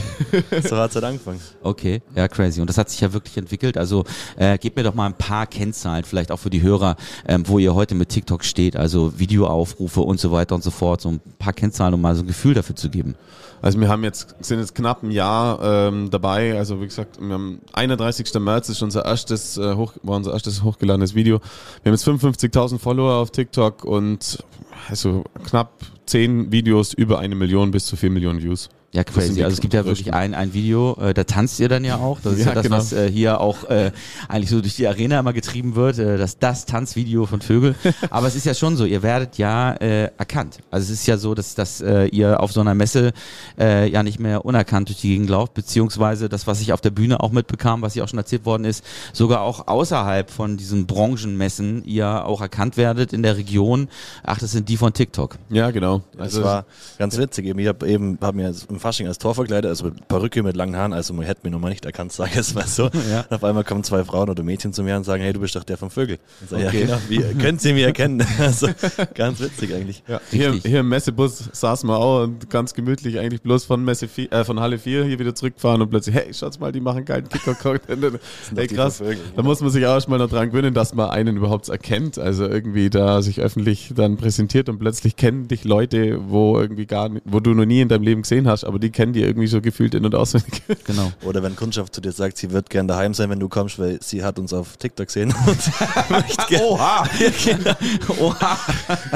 so 0.62 0.76
hat 0.76 0.90
es 0.90 0.94
halt 0.96 1.04
angefangen. 1.04 1.40
Okay, 1.62 2.02
ja, 2.14 2.28
crazy. 2.28 2.60
Und 2.60 2.68
das 2.68 2.78
hat 2.78 2.90
sich 2.90 3.00
ja 3.00 3.12
wirklich 3.12 3.36
entwickelt. 3.36 3.76
Also 3.76 4.04
äh, 4.36 4.58
gebt 4.58 4.76
mir 4.76 4.82
doch 4.82 4.94
mal 4.94 5.06
ein 5.06 5.14
paar 5.14 5.46
Kennzahlen, 5.46 6.04
vielleicht 6.04 6.32
auch 6.32 6.38
für 6.38 6.50
die 6.50 6.62
Hörer, 6.62 6.96
ähm, 7.26 7.46
wo 7.46 7.58
ihr 7.58 7.74
heute 7.74 7.94
mit 7.94 8.08
TikTok 8.08 8.44
steht, 8.44 8.76
also 8.76 9.18
Videoaufrufe 9.18 10.00
und 10.00 10.20
so 10.20 10.32
weiter 10.32 10.54
und 10.54 10.62
so 10.64 10.70
fort. 10.70 11.00
So 11.00 11.10
ein 11.10 11.20
paar 11.38 11.52
Kennzahlen, 11.52 11.94
um 11.94 12.00
mal 12.00 12.14
so 12.14 12.22
ein 12.22 12.26
Gefühl 12.26 12.54
dafür 12.54 12.76
zu 12.76 12.88
geben. 12.90 13.14
Also 13.62 13.80
wir 13.80 13.88
haben 13.88 14.04
jetzt, 14.04 14.34
sind 14.40 14.58
jetzt 14.58 14.74
knapp 14.74 15.02
ein 15.02 15.10
Jahr 15.10 15.60
ähm, 15.62 16.10
dabei. 16.10 16.56
Also 16.56 16.80
wie 16.80 16.86
gesagt, 16.86 17.20
wir 17.20 17.34
haben 17.34 17.60
31. 17.72 18.32
März 18.40 18.68
ist 18.68 18.82
unser 18.82 19.04
erstes, 19.04 19.58
äh, 19.58 19.74
hoch, 19.74 19.94
war 20.02 20.16
unser 20.16 20.32
erstes 20.32 20.62
hochgeladenes 20.62 21.14
Video. 21.14 21.40
Wir 21.82 21.90
haben 21.90 21.94
jetzt 21.94 22.06
55.000 22.06 22.78
Follower 22.78 23.14
auf 23.14 23.30
TikTok 23.30 23.84
und 23.84 24.42
also 24.88 25.24
knapp 25.44 25.72
10 26.06 26.52
Videos 26.52 26.94
über 26.94 27.18
eine 27.18 27.34
Million 27.34 27.70
bis 27.70 27.86
zu 27.86 27.96
4 27.96 28.10
Millionen 28.10 28.42
Views. 28.42 28.70
Ja, 28.92 29.04
crazy. 29.04 29.44
Also 29.44 29.54
es 29.54 29.60
gibt 29.60 29.72
ja 29.72 29.84
wirklich 29.84 30.12
ein, 30.12 30.34
ein 30.34 30.52
Video, 30.52 30.96
äh, 31.00 31.14
da 31.14 31.22
tanzt 31.22 31.60
ihr 31.60 31.68
dann 31.68 31.84
ja 31.84 31.98
auch. 31.98 32.18
Das 32.20 32.32
ist 32.38 32.40
ja, 32.40 32.46
Ja, 32.46 32.54
das, 32.54 32.62
genau. 32.64 32.76
was 32.76 32.92
äh, 32.92 33.08
hier 33.08 33.40
auch 33.40 33.64
äh, 33.70 33.92
eigentlich 34.28 34.50
so 34.50 34.60
durch 34.60 34.74
die 34.74 34.88
Arena 34.88 35.20
immer 35.20 35.32
getrieben 35.32 35.76
wird, 35.76 35.98
äh, 35.98 36.18
das, 36.18 36.38
das 36.40 36.66
Tanzvideo 36.66 37.26
von 37.26 37.40
Vögel. 37.40 37.76
Aber 38.10 38.26
es 38.26 38.34
ist 38.34 38.46
ja 38.46 38.54
schon 38.54 38.76
so, 38.76 38.84
ihr 38.84 39.04
werdet 39.04 39.38
ja 39.38 39.74
äh, 39.74 40.10
erkannt. 40.18 40.58
Also 40.72 40.84
es 40.92 41.00
ist 41.00 41.06
ja 41.06 41.18
so, 41.18 41.34
dass, 41.36 41.54
dass 41.54 41.80
äh, 41.80 42.06
ihr 42.06 42.40
auf 42.40 42.50
so 42.50 42.60
einer 42.60 42.74
Messe 42.74 43.12
äh, 43.60 43.88
ja 43.88 44.02
nicht 44.02 44.18
mehr 44.18 44.44
unerkannt 44.44 44.88
durch 44.88 45.00
die 45.00 45.10
Gegend 45.10 45.30
lauft, 45.30 45.54
beziehungsweise 45.54 46.28
das, 46.28 46.48
was 46.48 46.60
ich 46.60 46.72
auf 46.72 46.80
der 46.80 46.90
Bühne 46.90 47.20
auch 47.20 47.30
mitbekam, 47.30 47.82
was 47.82 47.92
hier 47.92 48.02
auch 48.02 48.08
schon 48.08 48.18
erzählt 48.18 48.44
worden 48.44 48.64
ist, 48.64 48.84
sogar 49.12 49.42
auch 49.42 49.68
außerhalb 49.68 50.28
von 50.30 50.56
diesen 50.56 50.86
Branchenmessen 50.86 51.84
ihr 51.84 52.24
auch 52.26 52.40
erkannt 52.40 52.76
werdet 52.76 53.12
in 53.12 53.22
der 53.22 53.36
Region. 53.36 53.86
Ach, 54.24 54.38
das 54.38 54.50
sind 54.50 54.68
die 54.68 54.76
von 54.76 54.92
TikTok. 54.92 55.36
Ja, 55.48 55.70
genau. 55.70 56.02
Das 56.18 56.42
war 56.42 56.64
ganz 56.98 57.16
witzig. 57.16 57.46
Eben, 57.46 57.60
Ich 57.60 57.68
habe 57.68 57.88
eben 57.88 58.18
hab 58.20 58.34
mir 58.34 58.52
im 58.68 58.79
Fasching 58.80 59.06
als 59.06 59.18
Tor 59.18 59.34
verkleidet, 59.34 59.68
also 59.68 59.86
mit 59.86 60.08
Perücke 60.08 60.42
mit 60.42 60.56
langen 60.56 60.76
Haaren, 60.76 60.92
also 60.92 61.14
man 61.14 61.26
hätte 61.26 61.40
mich 61.44 61.52
noch 61.52 61.60
mal 61.60 61.70
nicht 61.70 61.84
erkannt, 61.84 62.12
sage 62.20 62.30
ich 62.32 62.38
es 62.38 62.54
mal 62.54 62.66
so. 62.66 62.90
Ja. 63.10 63.20
Und 63.28 63.32
auf 63.32 63.44
einmal 63.44 63.64
kommen 63.64 63.84
zwei 63.84 64.04
Frauen 64.04 64.30
oder 64.30 64.42
Mädchen 64.42 64.72
zu 64.72 64.82
mir 64.82 64.96
und 64.96 65.04
sagen, 65.04 65.22
hey, 65.22 65.32
du 65.32 65.40
bist 65.40 65.54
doch 65.54 65.64
der 65.64 65.76
vom 65.76 65.90
Vögel. 65.90 66.18
Ich 66.42 66.50
sag, 66.50 66.60
Okay. 66.60 66.80
Ja, 66.80 66.98
genau. 66.98 66.98
Wie 67.08 67.42
können 67.42 67.58
Sie 67.58 67.72
mich 67.72 67.84
erkennen? 67.84 68.24
Also, 68.40 68.68
ganz 69.14 69.40
witzig 69.40 69.74
eigentlich. 69.74 70.02
Ja, 70.08 70.20
hier, 70.30 70.52
hier 70.52 70.80
im 70.80 70.88
Messebus 70.88 71.50
saßen 71.52 71.88
wir 71.88 71.98
auch 71.98 72.24
und 72.24 72.48
ganz 72.48 72.74
gemütlich 72.74 73.18
eigentlich 73.18 73.42
bloß 73.42 73.64
von 73.64 73.84
Messe 73.84 74.08
4, 74.08 74.32
äh, 74.32 74.44
von 74.44 74.60
Halle 74.60 74.78
4 74.78 75.04
hier 75.04 75.18
wieder 75.18 75.34
zurückfahren 75.34 75.82
und 75.82 75.90
plötzlich, 75.90 76.14
hey, 76.14 76.32
schaut's 76.32 76.58
mal, 76.58 76.72
die 76.72 76.80
machen 76.80 77.04
geilen 77.04 77.28
TikTok-Content. 77.28 78.20
hey, 78.56 78.66
die 78.66 78.74
krass. 78.74 78.98
von 78.98 79.08
Vögeln. 79.08 79.28
Da 79.36 79.42
muss 79.42 79.60
man 79.60 79.70
sich 79.70 79.84
auch 79.86 79.92
erstmal 79.94 80.18
noch 80.18 80.30
dran 80.30 80.50
gewöhnen, 80.50 80.74
dass 80.74 80.94
man 80.94 81.10
einen 81.10 81.36
überhaupt 81.36 81.68
erkennt. 81.68 82.18
Also 82.18 82.46
irgendwie 82.46 82.88
da 82.88 83.22
sich 83.22 83.40
öffentlich 83.40 83.92
dann 83.94 84.16
präsentiert 84.16 84.68
und 84.68 84.78
plötzlich 84.78 85.16
kennen 85.16 85.48
dich 85.48 85.64
Leute, 85.64 86.20
wo 86.28 86.58
irgendwie 86.58 86.86
gar 86.86 87.08
nicht, 87.08 87.22
wo 87.26 87.40
du 87.40 87.52
noch 87.54 87.66
nie 87.66 87.80
in 87.80 87.88
deinem 87.88 88.02
Leben 88.02 88.22
gesehen 88.22 88.48
hast, 88.48 88.64
aber 88.70 88.78
die 88.78 88.90
kennen 88.90 89.12
die 89.12 89.22
irgendwie 89.22 89.46
so 89.46 89.60
gefühlt 89.60 89.94
in- 89.94 90.04
und 90.04 90.14
auswendig. 90.14 90.62
Genau. 90.84 91.12
Oder 91.24 91.42
wenn 91.42 91.54
Kundschaft 91.56 91.94
zu 91.94 92.00
dir 92.00 92.10
sagt, 92.12 92.36
sie 92.38 92.50
wird 92.50 92.70
gern 92.70 92.88
daheim 92.88 93.12
sein, 93.14 93.28
wenn 93.30 93.38
du 93.38 93.48
kommst, 93.48 93.78
weil 93.78 93.98
sie 94.02 94.24
hat 94.24 94.38
uns 94.38 94.52
auf 94.52 94.76
TikTok 94.78 95.06
gesehen 95.06 95.32
und 95.46 96.10
möchte 96.10 96.46
gern, 96.48 96.62
Oha! 96.62 97.04
Oha! 98.18 98.58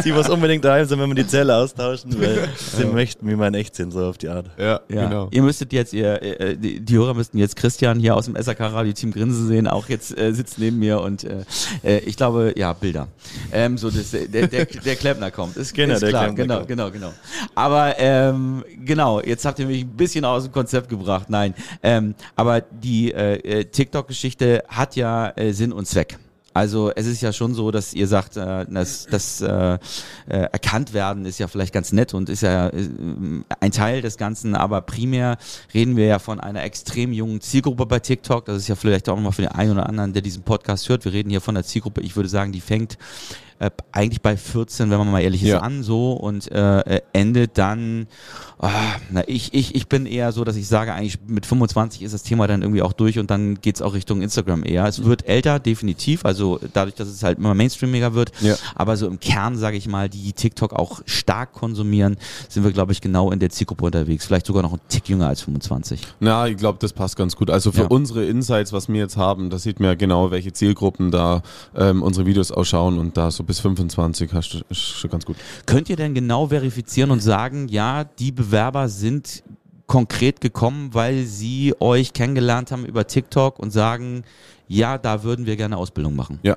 sie 0.03 0.13
muss 0.13 0.29
unbedingt 0.29 0.65
daheim 0.65 0.87
sein, 0.87 0.99
wenn 0.99 1.09
wir 1.09 1.15
die 1.17 1.27
Zelle 1.27 1.57
austauschen, 1.57 2.21
weil 2.21 2.49
sie 2.77 2.85
möchten, 2.85 3.29
wie 3.29 3.35
man 3.37 3.55
echt 3.55 3.75
so 3.77 4.05
auf 4.05 4.19
die 4.19 4.29
Art. 4.29 4.51
Ja, 4.59 4.81
Ja, 4.89 5.05
genau. 5.09 5.29
ihr 5.31 5.43
müsstet 5.43 5.73
jetzt, 5.73 5.93
ihr, 5.93 6.23
äh, 6.23 6.57
die, 6.57 6.81
die 6.81 6.95
Hörer 6.95 7.15
müssten 7.15 7.39
jetzt 7.39 7.57
Christian 7.57 7.99
hier 7.99 8.15
aus 8.15 8.27
dem 8.27 8.37
SAK 8.41 8.61
Radio 8.61 8.93
Team 8.93 9.13
Grinsen 9.13 9.47
sehen, 9.49 9.67
auch 9.67 9.89
jetzt 9.89 10.17
äh, 10.17 10.33
sitzt 10.33 10.59
neben 10.59 10.79
mir 10.79 11.01
und 11.01 11.25
äh, 11.25 11.45
äh, 11.83 11.99
ich 12.01 12.17
glaube, 12.17 12.53
ja, 12.57 12.73
Bilder. 12.73 13.09
Ähm, 13.53 13.79
so, 13.79 13.91
das, 13.91 14.11
der, 14.11 14.27
der, 14.29 14.67
der 14.67 14.97
Klempner 14.97 15.31
kommt, 15.31 15.57
ist, 15.57 15.75
Genau, 15.75 15.95
ist 15.95 16.01
der 16.03 16.11
klar, 16.11 16.25
Klempner 16.27 16.45
genau, 16.45 16.57
kommt. 16.59 16.69
genau, 16.69 16.91
genau. 16.91 17.13
Aber 17.55 17.95
ähm, 17.99 18.65
genau, 18.85 19.21
jetzt 19.21 19.44
habt 19.47 19.59
ihr 19.59 19.67
mich 19.67 19.83
ein 19.83 19.97
bisschen 19.97 20.25
aus 20.25 20.45
dem 20.45 20.53
Konzept 20.53 20.89
gebracht, 20.89 21.31
nein. 21.31 21.55
Ähm, 21.83 22.15
aber 22.37 22.61
die 22.61 23.13
äh, 23.13 23.37
äh, 23.37 23.65
TikTok-Geschichte 23.65 24.65
hat 24.69 24.97
ja 24.97 25.31
äh, 25.37 25.53
Sinn 25.53 25.73
und 25.73 25.87
Zweck. 25.87 26.19
Also 26.55 26.93
es 26.95 27.07
ist 27.07 27.21
ja 27.21 27.33
schon 27.33 27.53
so, 27.53 27.73
dass 27.73 27.93
ihr 27.95 28.07
sagt, 28.07 28.37
äh, 28.37 28.65
dass 28.67 29.07
das 29.07 29.41
äh, 29.41 29.75
äh, 29.75 29.79
erkannt 30.29 30.95
werden 30.95 31.27
ist 31.27 31.39
ja 31.39 31.49
vielleicht 31.49 31.75
ganz 31.75 31.91
nett 31.91 32.15
und 32.15 32.29
ist 32.29 32.43
ja 32.43 32.69
äh, 32.69 32.89
ein 33.59 33.73
Teil 33.73 34.03
des 34.03 34.17
Ganzen, 34.17 34.55
aber 34.55 34.81
primär 34.81 35.37
reden 35.75 35.97
wir 35.97 36.07
ja 36.07 36.21
von 36.21 36.39
einer 36.39 36.63
extrem 36.63 37.13
jungen 37.13 37.41
Zielgruppe 37.41 37.87
bei 37.87 37.99
TikTok. 37.99 38.45
Das 38.45 38.59
ist 38.59 38.69
ja 38.69 38.77
vielleicht 38.77 39.09
auch 39.09 39.17
nochmal 39.17 39.33
für 39.33 39.43
den 39.43 39.51
einen 39.51 39.73
oder 39.73 39.89
anderen, 39.89 40.13
der 40.13 40.23
diesen 40.23 40.45
Podcast 40.45 40.89
hört. 40.89 41.05
Wir 41.05 41.13
reden 41.13 41.29
hier 41.29 41.41
von 41.41 41.57
einer 41.57 41.65
Zielgruppe, 41.65 42.03
ich 42.03 42.15
würde 42.15 42.29
sagen, 42.29 42.53
die 42.53 42.61
fängt 42.61 42.99
äh, 43.59 43.71
eigentlich 43.93 44.21
bei 44.23 44.37
14, 44.37 44.91
wenn 44.91 44.99
man 44.99 45.11
mal 45.11 45.21
ehrlich 45.21 45.43
ist, 45.43 45.49
Ja. 45.51 45.61
an 45.61 45.83
so 45.83 46.13
und 46.13 46.51
äh, 46.51 46.81
äh, 46.81 47.01
endet 47.13 47.57
dann, 47.59 48.07
ah, 48.59 48.71
na, 49.11 49.23
ich, 49.27 49.55
ich, 49.55 49.75
ich 49.75 49.87
bin 49.89 50.07
eher 50.07 50.33
so, 50.33 50.45
dass 50.45 50.57
ich 50.57 50.67
sage, 50.67 50.93
eigentlich 50.93 51.19
mit 51.27 51.47
25 51.47 52.03
ist 52.03 52.13
das 52.15 52.23
Thema 52.23 52.47
dann 52.47 52.63
irgendwie 52.63 52.83
auch 52.83 52.93
durch 52.93 53.19
und 53.19 53.31
dann 53.31 53.61
geht's 53.61 53.81
auch 53.83 53.95
Richtung 53.95 54.23
Instagram 54.23 54.65
eher. 54.65 54.87
Es 54.87 55.05
wird 55.05 55.29
älter, 55.29 55.59
definitiv, 55.59 56.25
also 56.25 56.59
dadurch, 56.73 56.95
dass 56.97 57.09
es 57.09 57.23
halt 57.23 57.39
immer 57.39 57.55
mainstreamiger 57.55 58.15
wird, 58.15 58.33
Ja. 58.41 58.57
aber 58.75 58.97
so 58.97 59.07
im 59.07 59.21
Kern, 59.21 59.57
sage 59.57 59.77
ich 59.77 59.87
mal, 59.89 60.09
die 60.09 60.33
TikTok 60.33 60.73
auch 60.73 61.01
stark 61.07 61.53
konsumieren, 61.53 62.17
sind 62.49 62.65
wir, 62.65 62.73
glaube 62.73 62.93
ich, 62.93 63.01
genau 63.01 63.31
in 63.31 63.39
der 63.39 63.51
Zielgruppe 63.51 63.85
unterwegs. 63.85 64.27
Vielleicht 64.27 64.47
sogar 64.47 64.63
noch 64.63 64.73
ein 64.73 64.81
Tick 64.89 65.09
jünger 65.09 65.29
als 65.29 65.43
25. 65.43 66.01
Na, 66.21 66.49
ich 66.49 66.57
glaube, 66.57 66.79
das 66.81 66.93
passt 66.93 67.17
ganz 67.17 67.37
gut. 67.37 67.51
Also 67.51 67.71
für 67.73 67.83
Ja. 67.83 67.87
unsere 67.87 68.25
Insights, 68.25 68.73
was 68.73 68.89
wir 68.89 68.97
jetzt 68.97 69.17
haben, 69.17 69.51
da 69.51 69.59
sieht 69.59 69.79
man 69.81 69.91
ja 69.91 69.95
genau, 69.95 70.31
welche 70.31 70.53
Zielgruppen 70.53 71.11
da 71.11 71.43
ähm, 71.77 72.03
unsere 72.03 72.27
Videos 72.27 72.51
ausschauen 72.51 72.99
und 72.99 73.17
da 73.17 73.31
so 73.31 73.44
bis 73.45 73.61
25 73.61 74.33
hast 74.33 74.55
du 74.55 74.61
ist 74.69 74.81
schon 74.81 75.11
ganz 75.11 75.25
gut. 75.25 75.37
Könnt 75.67 75.89
ihr 75.89 75.97
denn 75.97 76.15
genau 76.15 76.49
verifizieren 76.49 77.11
und 77.11 77.21
sagen, 77.21 77.69
ja, 77.69 78.05
die 78.05 78.33
Bewerber 78.33 78.89
sind 78.89 79.43
konkret 79.87 80.41
gekommen, 80.41 80.91
weil 80.93 81.25
sie 81.25 81.75
euch 81.81 82.13
kennengelernt 82.13 82.73
haben 82.73 82.87
über 82.87 83.07
TikTok 83.07 83.59
und 83.59 83.71
sagen, 83.71 84.25
ja, 84.67 84.99
da 84.99 85.23
würden 85.23 85.47
wir 85.47 85.57
gerne 85.57 85.77
Ausbildung 85.77 86.17
machen? 86.17 86.39
Ja, 86.43 86.57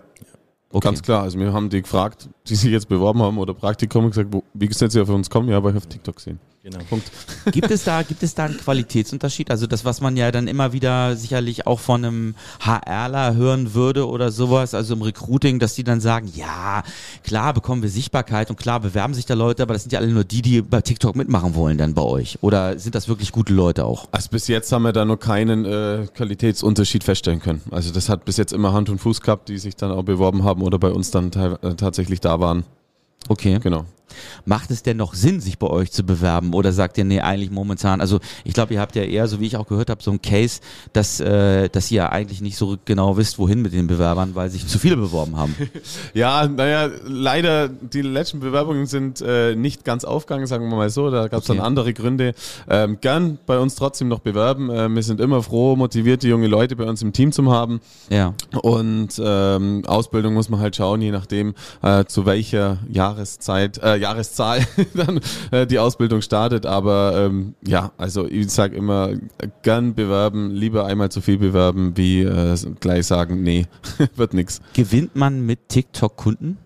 Okay. 0.70 0.90
ganz 0.90 1.02
klar. 1.02 1.24
Also 1.24 1.40
wir 1.40 1.54
haben 1.54 1.70
die 1.70 1.82
gefragt, 1.82 2.30
die 2.48 2.56
sich 2.56 2.72
jetzt 2.72 2.90
beworben 2.90 3.22
haben 3.22 3.38
oder 3.38 3.54
Praktikum 3.54 4.06
und 4.06 4.12
gesagt, 4.12 4.28
wo, 4.32 4.44
wie 4.54 4.72
sind 4.74 4.92
sie 4.92 5.00
auf 5.00 5.10
uns 5.10 5.30
kommen? 5.30 5.48
Ja, 5.50 5.58
aber 5.58 5.70
ich 5.70 5.78
auf 5.78 5.86
TikTok 5.86 6.18
gesehen. 6.18 6.40
Genau. 6.70 6.84
Punkt. 6.90 7.10
Gibt 7.54 7.72
es 7.72 7.86
da, 7.86 8.04
gibt 8.04 8.24
es 8.24 8.36
da 8.36 8.44
einen 8.44 8.58
Qualitätsunterschied? 8.58 9.52
Also 9.52 9.68
das, 9.68 9.86
was 9.86 10.02
man 10.02 10.18
ja 10.18 10.32
dann 10.34 10.50
immer 10.50 10.74
wieder 10.74 11.16
sicherlich 11.16 11.66
auch 11.66 11.80
von 11.80 12.04
einem 12.04 12.36
HRler 12.60 13.36
hören 13.36 13.74
würde 13.74 14.06
oder 14.06 14.32
sowas, 14.32 14.74
also 14.74 14.94
im 14.94 15.02
Recruiting, 15.02 15.60
dass 15.60 15.76
die 15.76 15.86
dann 15.86 16.02
sagen, 16.02 16.30
ja, 16.36 16.84
klar 17.24 17.54
bekommen 17.54 17.84
wir 17.84 17.90
Sichtbarkeit 17.90 18.50
und 18.50 18.60
klar 18.60 18.82
bewerben 18.82 19.14
sich 19.14 19.26
da 19.26 19.34
Leute, 19.34 19.64
aber 19.64 19.76
das 19.76 19.84
sind 19.84 19.94
ja 19.94 20.00
alle 20.00 20.10
nur 20.10 20.26
die, 20.26 20.42
die 20.42 20.62
bei 20.62 20.82
TikTok 20.82 21.16
mitmachen 21.16 21.56
wollen 21.56 21.78
dann 21.78 21.94
bei 21.94 22.02
euch. 22.02 22.38
Oder 22.42 22.78
sind 22.78 22.96
das 22.96 23.08
wirklich 23.08 23.32
gute 23.32 23.54
Leute 23.54 23.86
auch? 23.86 24.10
Also 24.12 24.28
bis 24.30 24.50
jetzt 24.50 24.70
haben 24.74 24.82
wir 24.82 24.92
da 24.92 25.06
noch 25.06 25.22
keinen 25.22 25.64
äh, 25.64 26.08
Qualitätsunterschied 26.14 27.06
feststellen 27.06 27.40
können. 27.40 27.62
Also 27.72 27.94
das 27.94 28.10
hat 28.10 28.26
bis 28.26 28.36
jetzt 28.36 28.52
immer 28.52 28.74
Hand 28.74 28.90
und 28.90 29.00
Fuß 29.00 29.22
gehabt, 29.22 29.48
die 29.48 29.58
sich 29.58 29.78
dann 29.78 29.92
auch 29.92 30.04
beworben 30.04 30.44
haben 30.44 30.62
oder 30.64 30.80
bei 30.80 30.90
uns 30.90 31.12
dann 31.12 31.32
äh, 31.32 31.76
tatsächlich 31.76 32.20
da 32.20 32.42
waren. 32.42 32.66
Okay. 33.28 33.60
Genau. 33.62 33.86
Macht 34.46 34.72
es 34.72 34.82
denn 34.82 34.98
noch 34.98 35.14
Sinn, 35.14 35.42
sich 35.42 35.60
bei 35.60 35.68
euch 35.68 35.92
zu 35.92 36.04
bewerben? 36.04 36.54
Oder 36.54 36.72
sagt 36.72 36.98
ihr, 36.98 37.04
nee, 37.06 37.20
eigentlich 37.20 37.52
momentan, 37.52 38.02
also 38.02 38.20
ich 38.46 38.54
glaube, 38.54 38.74
ihr 38.74 38.80
habt 38.80 38.96
ja 38.96 39.04
eher, 39.04 39.28
so 39.28 39.40
wie 39.40 39.46
ich 39.46 39.58
auch 39.58 39.68
gehört 39.68 39.90
habe, 39.92 40.02
so 40.02 40.10
ein 40.10 40.22
Case, 40.22 40.62
dass, 40.94 41.20
äh, 41.20 41.70
dass 41.70 41.92
ihr 41.92 41.98
ja 41.98 42.10
eigentlich 42.10 42.42
nicht 42.42 42.58
so 42.58 42.78
genau 42.86 43.18
wisst, 43.18 43.38
wohin 43.38 43.62
mit 43.62 43.74
den 43.74 43.86
Bewerbern, 43.86 44.34
weil 44.34 44.50
sich 44.50 44.66
zu 44.66 44.80
viele 44.80 44.98
beworben 44.98 45.36
haben. 45.38 45.56
Ja, 46.14 46.48
naja, 46.48 46.90
leider, 47.06 47.68
die 47.68 48.02
letzten 48.02 48.40
Bewerbungen 48.40 48.88
sind 48.88 49.22
äh, 49.22 49.56
nicht 49.56 49.84
ganz 49.86 50.04
aufgegangen, 50.04 50.48
sagen 50.48 50.68
wir 50.70 50.76
mal 50.76 50.90
so. 50.90 51.12
Da 51.12 51.28
gab 51.28 51.44
es 51.44 51.50
Okay. 51.50 51.58
dann 51.58 51.66
andere 51.66 51.94
Gründe. 51.94 52.34
Ähm, 52.70 52.98
gern 53.02 53.38
bei 53.46 53.60
uns 53.60 53.76
trotzdem 53.76 54.08
noch 54.08 54.20
bewerben. 54.20 54.70
Äh, 54.70 54.90
wir 54.90 55.04
sind 55.04 55.20
immer 55.22 55.44
froh, 55.44 55.76
motivierte 55.76 56.28
junge 56.28 56.48
Leute 56.48 56.76
bei 56.76 56.86
uns 56.86 57.02
im 57.02 57.14
Team 57.14 57.32
zu 57.32 57.52
haben. 57.52 57.82
Ja. 58.10 58.34
Und 58.62 59.10
ähm, 59.24 59.84
Ausbildung 59.86 60.34
muss 60.34 60.50
man 60.50 60.60
halt 60.60 60.76
schauen, 60.76 61.02
je 61.02 61.12
nachdem, 61.12 61.54
äh, 61.84 62.06
zu 62.06 62.26
welcher 62.26 62.80
Jahreszeit, 63.18 63.82
äh, 63.82 63.98
Jahreszahl 63.98 64.66
dann 64.94 65.20
äh, 65.52 65.66
die 65.66 65.80
Ausbildung 65.80 66.22
startet. 66.22 66.66
Aber 66.66 67.14
ähm, 67.16 67.56
ja, 67.66 67.92
also 67.98 68.28
ich 68.28 68.50
sage 68.50 68.76
immer, 68.76 69.12
gern 69.64 69.96
bewerben, 69.96 70.52
lieber 70.52 70.86
einmal 70.86 71.10
zu 71.10 71.22
viel 71.22 71.38
bewerben, 71.38 71.96
wie 71.96 72.22
äh, 72.22 72.56
gleich 72.80 73.08
sagen, 73.08 73.44
nee, 73.44 73.66
wird 74.16 74.34
nix. 74.34 74.62
Gewinnt 74.74 75.16
man 75.16 75.46
mit 75.46 75.70
TikTok 75.70 76.16
Kunden? 76.16 76.58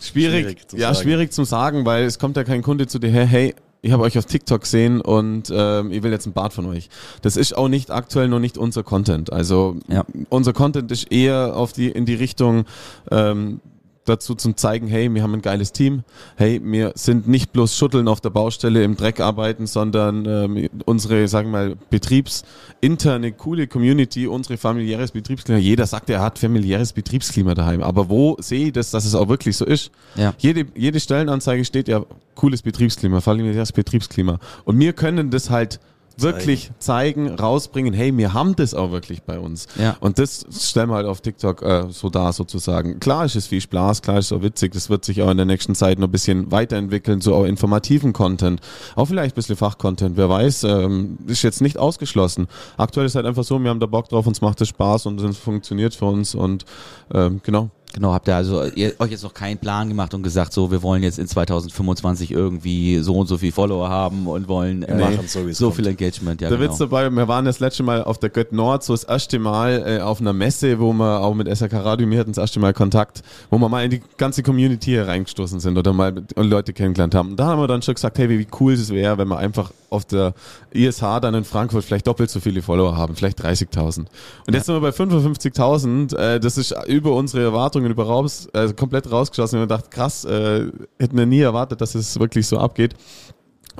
Schwierig, 0.00 0.44
Schwierig 0.44 0.70
zu 0.70 0.76
ja, 0.76 0.94
sagen. 0.94 1.04
schwierig 1.04 1.32
zum 1.32 1.44
sagen, 1.44 1.84
weil 1.84 2.04
es 2.04 2.18
kommt 2.18 2.36
ja 2.36 2.44
kein 2.44 2.62
Kunde 2.62 2.86
zu 2.86 2.98
dir 2.98 3.10
her, 3.10 3.26
hey, 3.26 3.54
ich 3.82 3.92
habe 3.92 4.02
euch 4.02 4.18
auf 4.18 4.26
TikTok 4.26 4.62
gesehen 4.62 5.00
und 5.00 5.50
ähm, 5.54 5.90
ich 5.90 6.02
will 6.02 6.10
jetzt 6.12 6.26
ein 6.26 6.32
Bad 6.32 6.52
von 6.52 6.66
euch. 6.66 6.88
Das 7.22 7.36
ist 7.36 7.56
auch 7.56 7.68
nicht 7.68 7.90
aktuell 7.90 8.28
noch 8.28 8.38
nicht 8.40 8.58
unser 8.58 8.82
Content. 8.82 9.32
Also 9.32 9.76
Ja. 9.88 10.04
unser 10.28 10.52
Content 10.52 10.90
ist 10.92 11.10
eher 11.10 11.56
auf 11.56 11.72
die 11.72 11.88
in 11.90 12.04
die 12.04 12.14
Richtung 12.14 12.64
ähm, 13.10 13.60
dazu 14.04 14.34
zum 14.34 14.56
zeigen, 14.56 14.86
hey, 14.86 15.12
wir 15.12 15.22
haben 15.22 15.34
ein 15.34 15.42
geiles 15.42 15.72
Team. 15.72 16.02
Hey, 16.36 16.60
wir 16.62 16.92
sind 16.94 17.28
nicht 17.28 17.52
bloß 17.52 17.76
Schutteln 17.76 18.08
auf 18.08 18.20
der 18.20 18.30
Baustelle 18.30 18.82
im 18.82 18.96
Dreck 18.96 19.20
arbeiten, 19.20 19.66
sondern 19.66 20.26
ähm, 20.26 20.68
unsere, 20.86 21.28
sagen 21.28 21.50
wir 21.50 21.58
mal, 21.58 21.76
betriebsinterne, 21.90 23.32
coole 23.32 23.66
Community, 23.66 24.26
unsere 24.26 24.56
familiäres 24.56 25.12
Betriebsklima. 25.12 25.58
Jeder 25.58 25.86
sagt, 25.86 26.10
er 26.10 26.20
hat 26.20 26.38
familiäres 26.38 26.92
Betriebsklima 26.92 27.54
daheim. 27.54 27.82
Aber 27.82 28.08
wo 28.08 28.36
sehe 28.40 28.66
ich 28.66 28.72
das, 28.72 28.90
dass 28.90 29.04
es 29.04 29.14
auch 29.14 29.28
wirklich 29.28 29.56
so 29.56 29.64
ist? 29.64 29.90
Ja. 30.16 30.34
Jede, 30.38 30.66
jede 30.74 30.98
Stellenanzeige 30.98 31.64
steht 31.64 31.88
ja 31.88 32.04
cooles 32.34 32.62
Betriebsklima, 32.62 33.20
familiäres 33.20 33.72
Betriebsklima. 33.72 34.38
Und 34.64 34.78
wir 34.78 34.92
können 34.92 35.30
das 35.30 35.50
halt 35.50 35.78
wirklich 36.22 36.70
zeigen, 36.78 37.28
rausbringen, 37.28 37.92
hey, 37.92 38.16
wir 38.16 38.32
haben 38.32 38.56
das 38.56 38.74
auch 38.74 38.90
wirklich 38.90 39.22
bei 39.22 39.38
uns. 39.38 39.66
Ja. 39.78 39.96
Und 40.00 40.18
das 40.18 40.46
stellen 40.50 40.88
wir 40.88 40.96
halt 40.96 41.06
auf 41.06 41.20
TikTok 41.20 41.62
äh, 41.62 41.84
so 41.90 42.10
dar 42.10 42.32
sozusagen. 42.32 43.00
Klar 43.00 43.24
ist 43.24 43.36
es 43.36 43.46
viel 43.46 43.60
Spaß, 43.60 44.02
klar 44.02 44.18
ist 44.18 44.26
es 44.26 44.32
auch 44.32 44.42
witzig, 44.42 44.72
das 44.72 44.90
wird 44.90 45.04
sich 45.04 45.22
auch 45.22 45.30
in 45.30 45.36
der 45.36 45.46
nächsten 45.46 45.74
Zeit 45.74 45.98
noch 45.98 46.08
ein 46.08 46.12
bisschen 46.12 46.50
weiterentwickeln, 46.50 47.20
so 47.20 47.34
auch 47.34 47.44
informativen 47.44 48.12
Content, 48.12 48.60
auch 48.96 49.06
vielleicht 49.06 49.34
ein 49.34 49.36
bisschen 49.36 49.56
Fachcontent, 49.56 50.16
wer 50.16 50.28
weiß, 50.28 50.64
ähm, 50.64 51.18
ist 51.26 51.42
jetzt 51.42 51.60
nicht 51.60 51.78
ausgeschlossen. 51.78 52.48
Aktuell 52.76 53.06
ist 53.06 53.14
halt 53.14 53.26
einfach 53.26 53.44
so, 53.44 53.58
wir 53.58 53.70
haben 53.70 53.80
da 53.80 53.86
Bock 53.86 54.08
drauf, 54.08 54.26
uns 54.26 54.40
macht 54.40 54.60
es 54.60 54.68
Spaß 54.68 55.06
und 55.06 55.20
es 55.20 55.38
funktioniert 55.38 55.94
für 55.94 56.06
uns 56.06 56.34
und 56.34 56.64
ähm, 57.12 57.40
genau. 57.42 57.70
Genau, 57.92 58.12
habt 58.12 58.28
ihr 58.28 58.36
also 58.36 58.64
ihr, 58.64 58.94
euch 59.00 59.10
jetzt 59.10 59.24
noch 59.24 59.34
keinen 59.34 59.58
Plan 59.58 59.88
gemacht 59.88 60.14
und 60.14 60.22
gesagt, 60.22 60.52
so, 60.52 60.70
wir 60.70 60.80
wollen 60.82 61.02
jetzt 61.02 61.18
in 61.18 61.26
2025 61.26 62.30
irgendwie 62.30 62.98
so 63.00 63.16
und 63.16 63.26
so 63.26 63.36
viel 63.36 63.50
Follower 63.50 63.88
haben 63.88 64.28
und 64.28 64.46
wollen 64.46 64.84
äh, 64.84 64.94
machen 64.94 65.26
so, 65.26 65.50
so 65.50 65.70
viel 65.72 65.86
Engagement. 65.88 66.40
Ja, 66.40 66.48
Der 66.50 66.58
genau. 66.58 66.70
Witz 66.70 66.78
dabei, 66.78 67.10
wir 67.10 67.26
waren 67.28 67.44
das 67.44 67.58
letzte 67.58 67.82
Mal 67.82 68.04
auf 68.04 68.18
der 68.18 68.30
Gött 68.30 68.52
Nord, 68.52 68.84
so 68.84 68.92
das 68.92 69.02
erste 69.04 69.38
Mal 69.40 69.82
äh, 69.98 70.00
auf 70.02 70.20
einer 70.20 70.32
Messe, 70.32 70.78
wo 70.78 70.92
wir 70.92 71.20
auch 71.20 71.34
mit 71.34 71.48
SRK 71.48 71.80
Radio, 71.80 72.08
wir 72.08 72.18
hatten 72.20 72.30
das 72.30 72.38
erste 72.38 72.60
Mal 72.60 72.72
Kontakt, 72.72 73.22
wo 73.50 73.58
wir 73.58 73.68
mal 73.68 73.84
in 73.84 73.90
die 73.90 74.02
ganze 74.16 74.42
Community 74.44 74.90
hier 74.92 75.08
reingestoßen 75.08 75.58
sind 75.58 75.76
oder 75.76 75.92
mal 75.92 76.12
mit- 76.12 76.36
Leute 76.36 76.72
kennengelernt 76.72 77.14
haben. 77.14 77.30
Und 77.30 77.36
da 77.40 77.46
haben 77.46 77.60
wir 77.60 77.66
dann 77.68 77.82
schon 77.82 77.94
gesagt, 77.94 78.18
hey, 78.18 78.28
wie, 78.28 78.38
wie 78.38 78.46
cool 78.60 78.72
es 78.74 78.90
wäre, 78.90 79.18
wenn 79.18 79.28
wir 79.28 79.38
einfach 79.38 79.72
auf 79.90 80.04
der 80.04 80.34
ISH 80.72 81.00
dann 81.00 81.34
in 81.34 81.44
Frankfurt 81.44 81.84
vielleicht 81.84 82.06
doppelt 82.06 82.30
so 82.30 82.38
viele 82.38 82.62
Follower 82.62 82.96
haben, 82.96 83.16
vielleicht 83.16 83.44
30.000. 83.44 83.98
Und 84.46 84.54
jetzt 84.54 84.66
sind 84.66 84.74
wir 84.76 84.80
bei 84.80 84.90
55.000, 84.90 86.16
äh, 86.16 86.38
das 86.40 86.56
ist 86.56 86.72
über 86.86 87.12
unsere 87.14 87.52
Erwartungen 87.84 87.90
überhaupt 87.90 88.48
äh, 88.52 88.72
komplett 88.72 89.10
rausgeschossen. 89.10 89.58
Und 89.58 89.68
wir 89.68 89.76
dachten, 89.76 89.90
krass, 89.90 90.24
äh, 90.24 90.70
hätten 90.98 91.16
wir 91.16 91.26
nie 91.26 91.40
erwartet, 91.40 91.80
dass 91.80 91.94
es 91.94 92.18
wirklich 92.18 92.46
so 92.46 92.58
abgeht. 92.58 92.94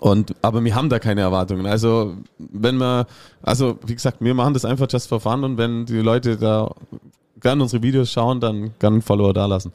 Und, 0.00 0.34
aber 0.42 0.64
wir 0.64 0.74
haben 0.74 0.88
da 0.88 0.98
keine 0.98 1.20
Erwartungen. 1.20 1.66
Also, 1.66 2.16
wenn 2.38 2.78
wir, 2.78 3.06
also, 3.42 3.78
wie 3.84 3.94
gesagt, 3.94 4.18
wir 4.20 4.34
machen 4.34 4.54
das 4.54 4.64
einfach 4.64 4.86
just 4.90 5.08
for 5.08 5.20
fun 5.20 5.44
und 5.44 5.58
wenn 5.58 5.84
die 5.84 5.98
Leute 5.98 6.36
da 6.36 6.74
gerne 7.40 7.62
unsere 7.62 7.82
Videos 7.82 8.10
schauen, 8.10 8.40
dann 8.40 8.72
gerne 8.78 8.94
einen 8.94 9.02
Follower 9.02 9.32
da 9.32 9.46
lassen. 9.46 9.72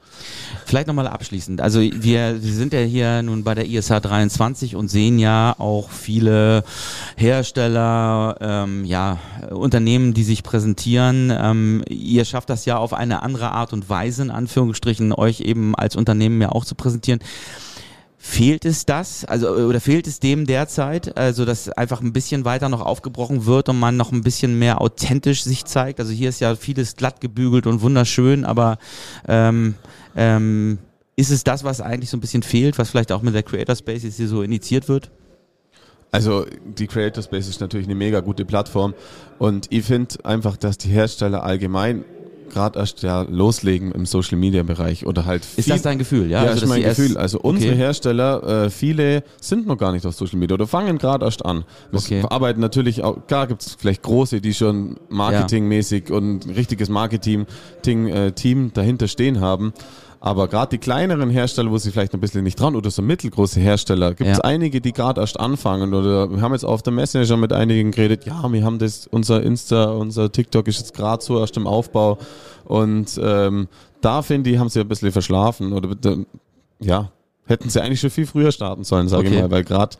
Vielleicht 0.66 0.88
nochmal 0.88 1.08
abschließend. 1.08 1.62
Also 1.62 1.80
wir, 1.82 2.42
wir 2.42 2.54
sind 2.54 2.74
ja 2.74 2.80
hier 2.80 3.22
nun 3.22 3.44
bei 3.44 3.56
der 3.56 3.68
ISH 3.68 3.90
23 3.90 4.76
und 4.76 4.88
sehen 4.88 5.20
ja 5.20 5.56
auch 5.58 5.90
viele 5.90 6.64
Hersteller, 7.16 8.38
ähm, 8.40 8.86
ja, 8.86 9.20
Unternehmen, 9.52 10.14
die 10.14 10.24
sich 10.24 10.44
präsentieren. 10.44 11.32
Ähm, 11.36 11.84
ihr 11.90 12.26
schafft 12.26 12.50
das 12.50 12.66
ja 12.66 12.78
auf 12.78 12.94
eine 12.94 13.24
andere 13.24 13.52
Art 13.52 13.74
und 13.74 13.90
Weise, 13.90 14.24
in 14.24 14.32
Anführungsstrichen, 14.32 15.14
euch 15.14 15.42
eben 15.42 15.76
als 15.76 15.96
Unternehmen 15.96 16.42
ja 16.42 16.50
auch 16.50 16.66
zu 16.66 16.76
präsentieren. 16.76 17.20
Fehlt 18.28 18.66
es 18.66 18.88
das, 18.88 19.24
also 19.24 19.50
oder 19.52 19.80
fehlt 19.80 20.08
es 20.08 20.20
dem 20.20 20.48
derzeit, 20.48 21.16
also 21.16 21.46
dass 21.46 21.70
einfach 21.70 22.02
ein 22.02 22.12
bisschen 22.12 22.44
weiter 22.44 22.70
noch 22.70 22.82
aufgebrochen 22.82 23.46
wird 23.46 23.70
und 23.70 23.80
man 23.80 23.98
noch 23.98 24.12
ein 24.12 24.24
bisschen 24.24 24.58
mehr 24.58 24.82
authentisch 24.82 25.44
sich 25.44 25.64
zeigt? 25.66 26.00
Also 26.00 26.12
hier 26.12 26.30
ist 26.30 26.42
ja 26.42 26.56
vieles 26.56 26.96
glatt 26.96 27.22
gebügelt 27.22 27.68
und 27.68 27.82
wunderschön, 27.82 28.44
aber 28.44 28.80
ähm, 29.28 29.76
ähm, 30.16 30.80
ist 31.16 31.30
es 31.30 31.44
das, 31.44 31.64
was 31.64 31.82
eigentlich 31.82 32.10
so 32.10 32.18
ein 32.18 32.20
bisschen 32.20 32.42
fehlt, 32.42 32.80
was 32.80 32.90
vielleicht 32.90 33.12
auch 33.12 33.22
mit 33.22 33.36
der 33.36 33.44
Creator 33.44 33.76
Space 33.76 34.02
jetzt 34.02 34.18
hier 34.18 34.28
so 34.28 34.42
initiiert 34.42 34.90
wird? 34.90 35.12
Also 36.12 36.48
die 36.66 36.88
Creator 36.88 37.22
Space 37.22 37.48
ist 37.48 37.62
natürlich 37.62 37.86
eine 37.86 37.96
mega 37.96 38.22
gute 38.22 38.44
Plattform 38.44 38.96
und 39.38 39.68
ich 39.70 39.86
finde 39.86 40.26
einfach, 40.26 40.58
dass 40.58 40.80
die 40.80 40.90
Hersteller 40.90 41.44
allgemein 41.44 42.04
gerade 42.50 42.80
erst 42.80 43.02
ja 43.04 43.22
loslegen 43.24 43.92
im 43.92 44.06
Social 44.06 44.38
Media 44.38 44.64
Bereich 44.64 45.06
oder 45.06 45.26
halt 45.26 45.46
Ist 45.58 45.70
das 45.70 45.82
dein 45.82 45.98
Gefühl? 46.00 46.30
Ja, 46.30 46.44
Ja, 46.44 46.52
also, 46.52 46.64
ist 46.66 46.70
mein 46.70 46.84
Gefühl. 46.84 47.18
Also 47.18 47.40
unsere 47.40 47.72
Okay. 47.74 47.80
Hersteller, 47.82 48.66
äh, 48.66 48.70
viele 48.70 49.24
sind 49.42 49.68
noch 49.68 49.78
gar 49.78 49.92
nicht 49.92 50.06
auf 50.06 50.16
Social 50.16 50.40
Media 50.40 50.54
oder 50.56 50.68
fangen 50.68 50.98
gerade 50.98 51.26
erst 51.26 51.46
an. 51.46 51.64
Wir 51.92 52.00
Okay. 52.00 52.24
arbeiten 52.30 52.60
natürlich 52.62 53.04
auch, 53.04 53.26
klar 53.28 53.48
gibt 53.48 53.62
es 53.62 53.76
vielleicht 53.80 54.04
große, 54.04 54.42
die 54.42 54.54
schon 54.54 54.98
marketingmäßig 55.10 56.12
und 56.12 56.46
ein 56.46 56.52
richtiges 56.52 56.90
Marketing-Team 56.90 58.08
äh, 58.08 58.32
Team 58.32 58.72
dahinter 58.74 59.08
stehen 59.08 59.40
haben. 59.42 59.74
Aber 60.26 60.48
gerade 60.48 60.72
die 60.72 60.78
kleineren 60.80 61.30
Hersteller, 61.30 61.70
wo 61.70 61.78
sie 61.78 61.92
vielleicht 61.92 62.14
ein 62.16 62.20
bisschen 62.20 62.44
nicht 62.44 62.60
dran 62.60 62.76
oder 62.76 62.90
so 62.90 63.04
mittelgroße 63.04 63.60
Hersteller, 63.60 64.16
gibt 64.16 64.28
es 64.30 64.38
Ja. 64.38 64.44
einige, 64.44 64.82
die 64.82 64.92
gerade 64.92 65.22
erst 65.22 65.40
anfangen 65.40 65.94
oder 65.94 66.32
wir 66.32 66.42
haben 66.42 66.52
jetzt 66.54 66.66
auf 66.66 66.82
der 66.82 66.94
Messe 66.94 67.24
schon 67.28 67.40
mit 67.40 67.54
einigen 67.54 67.92
geredet, 67.92 68.26
ja, 68.26 68.52
wir 68.52 68.64
haben 68.66 68.80
das, 68.80 69.06
unser 69.06 69.44
Insta, 69.44 69.92
unser 69.92 70.32
TikTok 70.32 70.68
ist 70.68 70.80
jetzt 70.80 70.96
gerade 70.96 71.24
so 71.24 71.40
erst 71.40 71.58
im 71.58 71.68
Aufbau 71.68 72.18
und 72.64 73.20
ähm, 73.24 73.68
da 74.02 74.24
finde 74.24 74.50
ich, 74.50 74.58
haben 74.58 74.70
sie 74.70 74.80
ein 74.80 74.88
bisschen 74.88 75.12
verschlafen 75.12 75.74
oder 75.74 75.90
ja, 76.80 77.12
hätten 77.46 77.70
sie 77.70 77.80
eigentlich 77.82 78.00
schon 78.00 78.10
viel 78.10 78.26
früher 78.26 78.52
starten 78.52 78.84
sollen, 78.84 79.08
sage 79.08 79.28
Okay. 79.28 79.36
ich 79.36 79.42
mal, 79.44 79.52
weil 79.52 79.64
gerade 79.64 79.96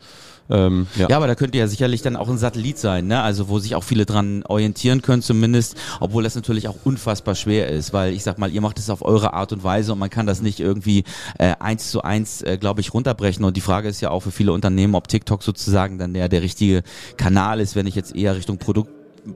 ähm, 0.50 0.86
ja. 0.96 1.08
Ja, 1.08 1.16
aber 1.16 1.26
da 1.26 1.34
könnte 1.34 1.58
ja 1.58 1.66
sicherlich 1.66 2.02
dann 2.02 2.16
auch 2.16 2.28
ein 2.28 2.38
Satellit 2.38 2.78
sein, 2.78 3.06
ne? 3.06 3.22
Also 3.22 3.48
wo 3.48 3.58
sich 3.58 3.74
auch 3.74 3.84
viele 3.84 4.06
dran 4.06 4.42
orientieren 4.44 5.02
können 5.02 5.22
zumindest, 5.22 5.76
obwohl 6.00 6.22
das 6.22 6.34
natürlich 6.34 6.68
auch 6.68 6.76
unfassbar 6.84 7.34
schwer 7.34 7.68
ist, 7.68 7.92
weil 7.92 8.12
ich 8.12 8.22
sag 8.22 8.38
mal, 8.38 8.50
ihr 8.50 8.60
macht 8.60 8.78
es 8.78 8.90
auf 8.90 9.02
eure 9.02 9.34
Art 9.34 9.52
und 9.52 9.64
Weise 9.64 9.92
und 9.92 9.98
man 9.98 10.10
kann 10.10 10.26
das 10.26 10.42
nicht 10.42 10.60
irgendwie 10.60 11.04
äh, 11.38 11.54
eins 11.58 11.90
zu 11.90 12.02
eins, 12.02 12.42
äh, 12.42 12.58
glaube 12.58 12.80
ich, 12.80 12.94
runterbrechen. 12.94 13.44
Und 13.44 13.56
die 13.56 13.60
Frage 13.60 13.88
ist 13.88 14.00
ja 14.00 14.10
auch 14.10 14.20
für 14.20 14.30
viele 14.30 14.52
Unternehmen, 14.52 14.94
ob 14.94 15.08
TikTok 15.08 15.42
sozusagen 15.42 15.98
dann 15.98 16.14
der, 16.14 16.28
der 16.28 16.42
richtige 16.42 16.82
Kanal 17.16 17.60
ist, 17.60 17.76
wenn 17.76 17.86
ich 17.86 17.94
jetzt 17.94 18.14
eher 18.14 18.36
Richtung 18.36 18.58
Produkt 18.58 18.90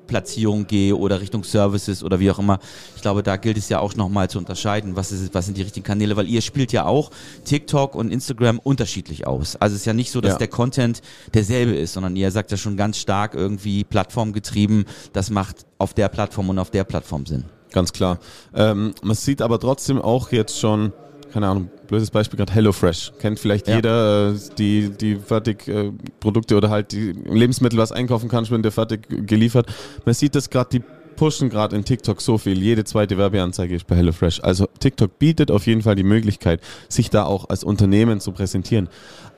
Platzierung 0.07 0.67
gehe 0.67 0.97
oder 0.97 1.21
Richtung 1.21 1.45
Services 1.45 2.03
oder 2.03 2.21
wie 2.21 2.31
auch 2.31 2.39
immer. 2.39 2.59
Ich 2.97 3.03
glaube, 3.03 3.23
da 3.23 3.37
gilt 3.37 3.57
es 3.57 3.69
ja 3.69 3.81
auch 3.81 3.95
nochmal 3.95 4.31
zu 4.31 4.39
unterscheiden, 4.39 4.97
was, 4.97 5.13
ist, 5.13 5.35
was 5.35 5.47
sind 5.47 5.57
die 5.57 5.63
richtigen 5.63 5.85
Kanäle, 5.85 6.17
weil 6.17 6.29
ihr 6.29 6.41
spielt 6.43 6.73
ja 6.73 6.87
auch 6.87 7.11
TikTok 7.45 7.95
und 7.95 8.11
Instagram 8.13 8.59
unterschiedlich 8.59 9.27
aus. 9.27 9.57
Also 9.57 9.75
es 9.75 9.83
ist 9.83 9.87
ja 9.87 9.93
nicht 9.93 10.11
so, 10.11 10.21
dass 10.21 10.33
Ja. 10.33 10.39
der 10.39 10.49
Content 10.49 11.03
derselbe 11.35 11.75
ist, 11.75 11.93
sondern 11.95 12.17
ihr 12.17 12.31
sagt 12.31 12.51
ja 12.51 12.57
schon 12.57 12.77
ganz 12.77 12.99
stark 12.99 13.35
irgendwie 13.35 13.85
plattformgetrieben, 13.85 14.85
das 15.13 15.31
macht 15.31 15.67
auf 15.79 15.95
der 15.95 16.09
Plattform 16.09 16.49
und 16.51 16.59
auf 16.59 16.71
der 16.71 16.85
Plattform 16.85 17.27
Sinn. 17.27 17.45
Ganz 17.73 17.93
klar. 17.93 18.19
Ähm, 18.55 18.95
man 19.03 19.15
sieht 19.17 19.43
aber 19.43 19.61
trotzdem 19.61 20.01
auch 20.01 20.33
jetzt 20.33 20.59
schon, 20.59 20.93
keine 21.33 21.49
Ahnung, 21.49 21.71
blödes 21.89 22.11
Beispiel 22.11 22.37
gerade 22.37 22.53
HelloFresh. 22.53 23.13
Kennt 23.21 23.39
vielleicht 23.39 23.69
Ja. 23.69 23.77
jeder 23.77 24.31
äh, 24.31 24.35
die, 24.59 24.91
die 24.91 25.17
Fertigprodukte 25.17 25.89
äh, 25.89 26.11
Produkte 26.21 26.57
oder 26.57 26.71
halt 26.71 26.93
die 26.93 27.13
Lebensmittel, 27.13 27.79
was 27.79 27.93
einkaufen 27.93 28.29
kannst, 28.29 28.51
wenn 28.51 28.63
der 28.63 28.73
fertig 28.73 29.07
geliefert. 29.27 29.67
Man 30.05 30.15
sieht 30.15 30.35
das 30.35 30.51
gerade, 30.51 30.71
die 30.79 30.83
pushen 31.21 31.51
gerade 31.51 31.77
in 31.77 31.85
TikTok 31.85 32.23
so 32.23 32.39
viel. 32.39 32.63
Jede 32.63 32.85
zweite 32.85 33.19
Werbeanzeige 33.19 33.77
ist 33.77 33.87
bei 33.87 33.95
HelloFresh. 33.95 34.43
Also 34.43 34.67
TikTok 34.79 35.19
bietet 35.19 35.51
auf 35.51 35.67
jeden 35.67 35.83
Fall 35.83 35.95
die 35.95 36.03
Möglichkeit, 36.03 36.63
sich 36.89 37.11
da 37.11 37.27
auch 37.27 37.51
als 37.51 37.63
Unternehmen 37.63 38.21
zu 38.21 38.33
präsentieren. 38.33 38.89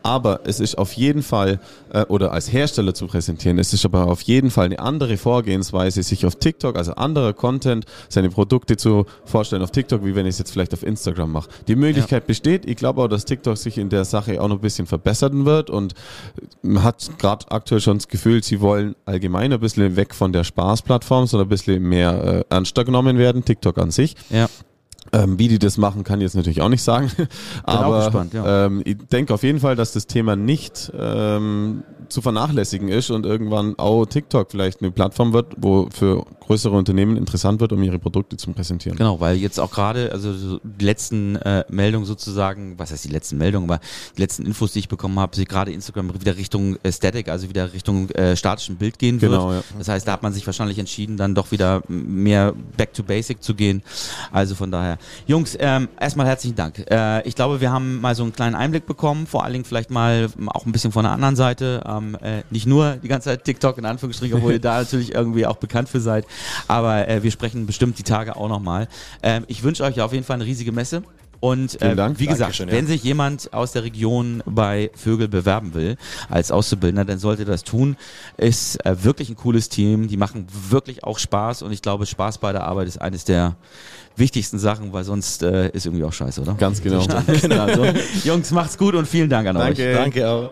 Aber 0.03 0.41
es 0.45 0.61
ist 0.61 0.79
auf 0.79 0.93
jeden 0.95 1.23
Fall, 1.23 1.61
äh, 1.93 2.05
oder 2.07 2.33
als 2.33 2.53
Hersteller 2.53 2.95
zu 2.95 3.07
präsentieren, 3.07 3.59
es 3.59 3.73
ist 3.73 3.85
aber 3.85 4.09
auf 4.09 4.23
jeden 4.23 4.51
Fall 4.51 4.67
eine 4.67 4.81
andere 4.81 5.17
Vorgehensweise, 5.17 6.03
sich 6.03 6.27
auf 6.27 6.37
TikTok, 6.37 6.77
also 6.77 6.95
anderer 6.95 7.33
Content, 7.33 7.85
seine 8.09 8.31
Produkte 8.31 8.77
zu 8.77 9.07
vorstellen 9.25 9.63
auf 9.63 9.71
TikTok, 9.71 10.05
wie 10.05 10.15
wenn 10.15 10.27
ich 10.27 10.31
es 10.31 10.39
jetzt 10.39 10.51
vielleicht 10.51 10.75
auf 10.75 10.83
Instagram 10.83 11.33
mache. 11.33 11.51
Die 11.69 11.77
Möglichkeit 11.77 12.27
besteht. 12.27 12.69
Ich 12.69 12.77
glaube 12.77 13.03
auch, 13.03 13.09
dass 13.09 13.25
TikTok 13.25 13.57
sich 13.57 13.79
in 13.79 13.89
der 13.89 14.05
Sache 14.05 14.41
auch 14.41 14.49
noch 14.49 14.57
ein 14.57 14.61
bisschen 14.61 14.87
verbessern 14.87 15.45
wird 15.45 15.71
und 15.71 15.95
man 16.63 16.83
hat 16.83 17.11
gerade 17.19 17.51
aktuell 17.51 17.81
schon 17.81 17.99
das 17.99 18.09
Gefühl, 18.09 18.43
sie 18.43 18.61
wollen 18.61 18.97
allgemein 19.05 19.53
ein 19.53 19.61
bisschen 19.61 19.97
weg 19.97 20.15
von 20.15 20.33
der 20.33 20.45
Spaßplattform, 20.45 21.27
sondern 21.27 21.47
ein 21.47 21.51
bisschen 21.51 21.72
mehr 21.81 22.45
äh, 22.51 22.55
ernster 22.55 22.85
genommen 22.85 23.19
werden, 23.19 23.45
TikTok 23.45 23.79
an 23.79 23.91
sich. 23.91 24.17
Ja. 24.31 24.49
Ähm, 25.15 25.39
wie 25.39 25.49
die 25.49 25.59
das 25.59 25.77
machen, 25.77 26.05
kann 26.05 26.21
ich 26.21 26.25
jetzt 26.25 26.37
natürlich 26.37 26.63
auch 26.63 26.71
nicht 26.71 26.83
sagen. 26.83 27.11
Aber 27.65 28.07
gespannt, 28.07 28.33
ja. 28.33 28.67
ähm, 28.67 28.83
ich 28.85 28.97
denke 29.11 29.35
auf 29.35 29.43
jeden 29.43 29.61
Fall, 29.61 29.77
dass 29.77 29.93
das 29.93 30.07
Thema 30.07 30.37
nicht 30.37 30.91
ähm, 30.99 31.83
zu 32.09 32.23
vernachlässigen 32.23 32.89
ist 32.89 33.11
und 33.11 33.27
irgendwann 33.27 33.79
auch 33.79 34.07
TikTok 34.07 34.51
vielleicht 34.51 34.81
eine 34.81 34.91
Plattform 34.91 35.33
wird, 35.33 35.55
wo 35.59 35.89
für 35.93 36.25
größere 36.47 36.75
Unternehmen 36.77 37.17
interessant 37.17 37.61
wird, 37.61 37.73
um 37.73 37.83
ihre 37.83 37.99
Produkte 37.99 38.37
zu 38.37 38.51
präsentieren. 38.53 38.97
Genau, 38.99 39.21
weil 39.21 39.37
jetzt 39.37 39.59
auch 39.61 39.71
gerade, 39.71 40.11
also 40.13 40.33
so 40.35 40.61
die 40.63 40.85
letzten 40.85 41.37
äh, 41.37 41.65
Meldungen 41.69 42.07
sozusagen, 42.07 42.79
was 42.79 42.91
heißt 42.93 43.05
die 43.05 43.09
letzten 43.09 43.39
Meldungen, 43.39 43.69
aber 43.71 43.81
die 44.17 44.21
letzten 44.21 44.45
Infos, 44.47 44.73
die 44.73 44.81
ich 44.81 44.89
bekommen 44.89 45.19
habe, 45.19 45.35
sie 45.37 45.45
gerade 45.45 45.73
Instagram 45.73 46.13
wieder 46.21 46.37
Richtung 46.37 46.77
äh, 46.83 46.93
Static, 46.93 47.29
also 47.29 47.49
wieder 47.49 47.73
Richtung 47.73 48.11
äh, 48.11 48.37
statischen 48.37 48.77
Bild 48.77 48.99
gehen 48.99 49.19
Genau, 49.19 49.51
wird. 49.51 49.65
ja. 49.71 49.79
Das 49.79 49.89
heißt, 49.89 50.07
da 50.09 50.13
hat 50.13 50.23
man 50.23 50.33
sich 50.33 50.47
wahrscheinlich 50.47 50.79
entschieden, 50.79 51.17
dann 51.17 51.35
doch 51.35 51.51
wieder 51.51 51.83
mehr 51.89 52.53
back 52.77 52.93
to 52.95 53.03
basic 53.03 53.43
zu 53.43 53.55
gehen. 53.55 53.83
Also 54.31 54.55
von 54.55 54.71
daher, 54.71 54.99
Jungs, 55.27 55.57
ähm, 55.59 55.89
erstmal 55.99 56.27
herzlichen 56.27 56.57
Dank. 56.57 56.85
Äh, 56.91 57.27
ich 57.27 57.35
glaube, 57.35 57.61
wir 57.61 57.71
haben 57.71 58.01
mal 58.01 58.15
so 58.15 58.23
einen 58.23 58.33
kleinen 58.33 58.55
Einblick 58.55 58.87
bekommen, 58.87 59.27
vor 59.27 59.45
allen 59.45 59.53
Dingen 59.53 59.65
vielleicht 59.65 59.91
mal 59.91 60.29
auch 60.47 60.67
ein 60.67 60.73
bisschen 60.73 60.93
von 60.93 61.05
der 61.05 61.13
anderen 61.13 61.37
Seite, 61.37 61.83
ähm, 61.87 62.17
äh, 62.23 62.43
nicht 62.51 62.67
nur 62.67 62.97
die 62.97 63.09
ganze 63.09 63.31
Zeit 63.31 63.45
TikTok 63.45 63.79
in 63.79 63.85
Anführungsstrichen, 63.85 64.37
obwohl 64.39 64.53
ihr 64.53 64.61
da 64.61 64.79
natürlich 64.81 65.15
irgendwie 65.15 65.47
auch 65.47 65.57
bekannt 65.57 65.89
für 65.89 66.01
seid, 66.01 66.27
aber 66.69 67.09
äh, 67.09 67.23
wir 67.23 67.31
sprechen 67.31 67.67
bestimmt 67.67 67.99
die 67.99 68.03
Tage 68.03 68.37
auch 68.37 68.49
nochmal. 68.49 68.89
Ähm, 69.23 69.45
ich 69.49 69.63
wünsche 69.63 69.85
euch 69.85 70.01
auf 70.01 70.13
jeden 70.13 70.25
Fall 70.25 70.35
eine 70.35 70.47
riesige 70.47 70.73
Messe. 70.73 71.03
Und 71.43 71.83
äh, 71.83 71.97
wie 72.21 72.27
gesagt, 72.27 72.41
Dankeschön, 72.41 72.69
ja. 72.69 72.75
wenn 72.75 72.87
sich 72.87 73.03
jemand 73.03 73.53
aus 73.53 73.73
der 73.73 73.83
Region 73.83 74.45
bei 74.47 74.93
Vögel 74.95 75.27
bewerben 75.27 75.75
will 75.75 75.97
als 76.31 76.53
Auszubildender, 76.53 77.05
dann 77.05 77.19
sollte 77.19 77.45
das 77.45 77.65
tun. 77.65 77.97
Ist 78.37 78.77
äh, 78.87 79.03
wirklich 79.03 79.29
ein 79.29 79.35
cooles 79.35 79.69
Team. 79.69 80.07
Die 80.07 80.17
machen 80.17 80.47
wirklich 80.71 81.03
auch 81.03 81.19
Spaß 81.19 81.63
und 81.63 81.73
ich 81.73 81.83
glaube, 81.83 82.07
Spaß 82.07 82.39
bei 82.39 82.53
der 82.53 82.63
Arbeit 82.63 82.87
ist 82.87 83.01
eines 83.01 83.25
der 83.25 83.57
wichtigsten 84.15 84.61
Sachen, 84.61 84.93
weil 84.93 85.03
sonst 85.03 85.43
äh, 85.43 85.69
ist 85.71 85.85
irgendwie 85.85 86.05
auch 86.05 86.13
scheiße, 86.13 86.41
oder? 86.43 86.55
Ganz 86.55 86.81
genau. 86.81 87.01
also, 87.01 87.87
Jungs, 88.25 88.53
macht's 88.53 88.79
gut 88.79 88.95
und 88.95 89.09
vielen 89.09 89.29
Dank 89.29 89.49
an 89.49 89.57
euch. 89.57 89.77
Danke. 89.77 89.95
Danke 89.95 90.29
auch. 90.29 90.51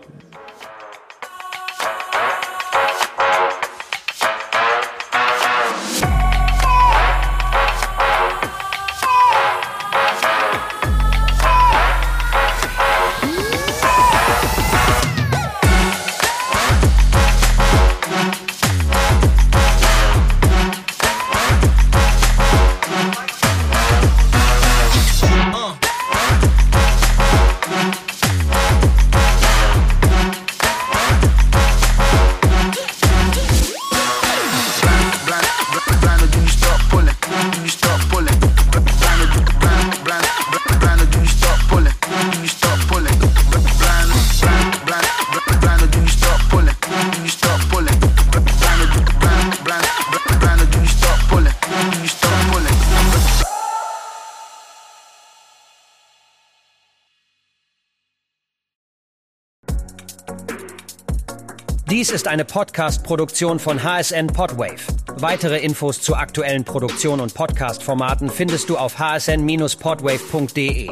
Dies 61.91 62.09
ist 62.09 62.27
eine 62.29 62.45
Podcast-Produktion 62.45 63.59
von 63.59 63.83
HSN 63.83 64.27
Podwave. 64.27 64.79
Weitere 65.17 65.59
Infos 65.59 65.99
zu 65.99 66.15
aktuellen 66.15 66.63
Produktionen 66.63 67.19
und 67.19 67.33
Podcast-Formaten 67.33 68.29
findest 68.29 68.69
du 68.69 68.77
auf 68.77 68.97
hsn-podwave.de. 68.97 70.89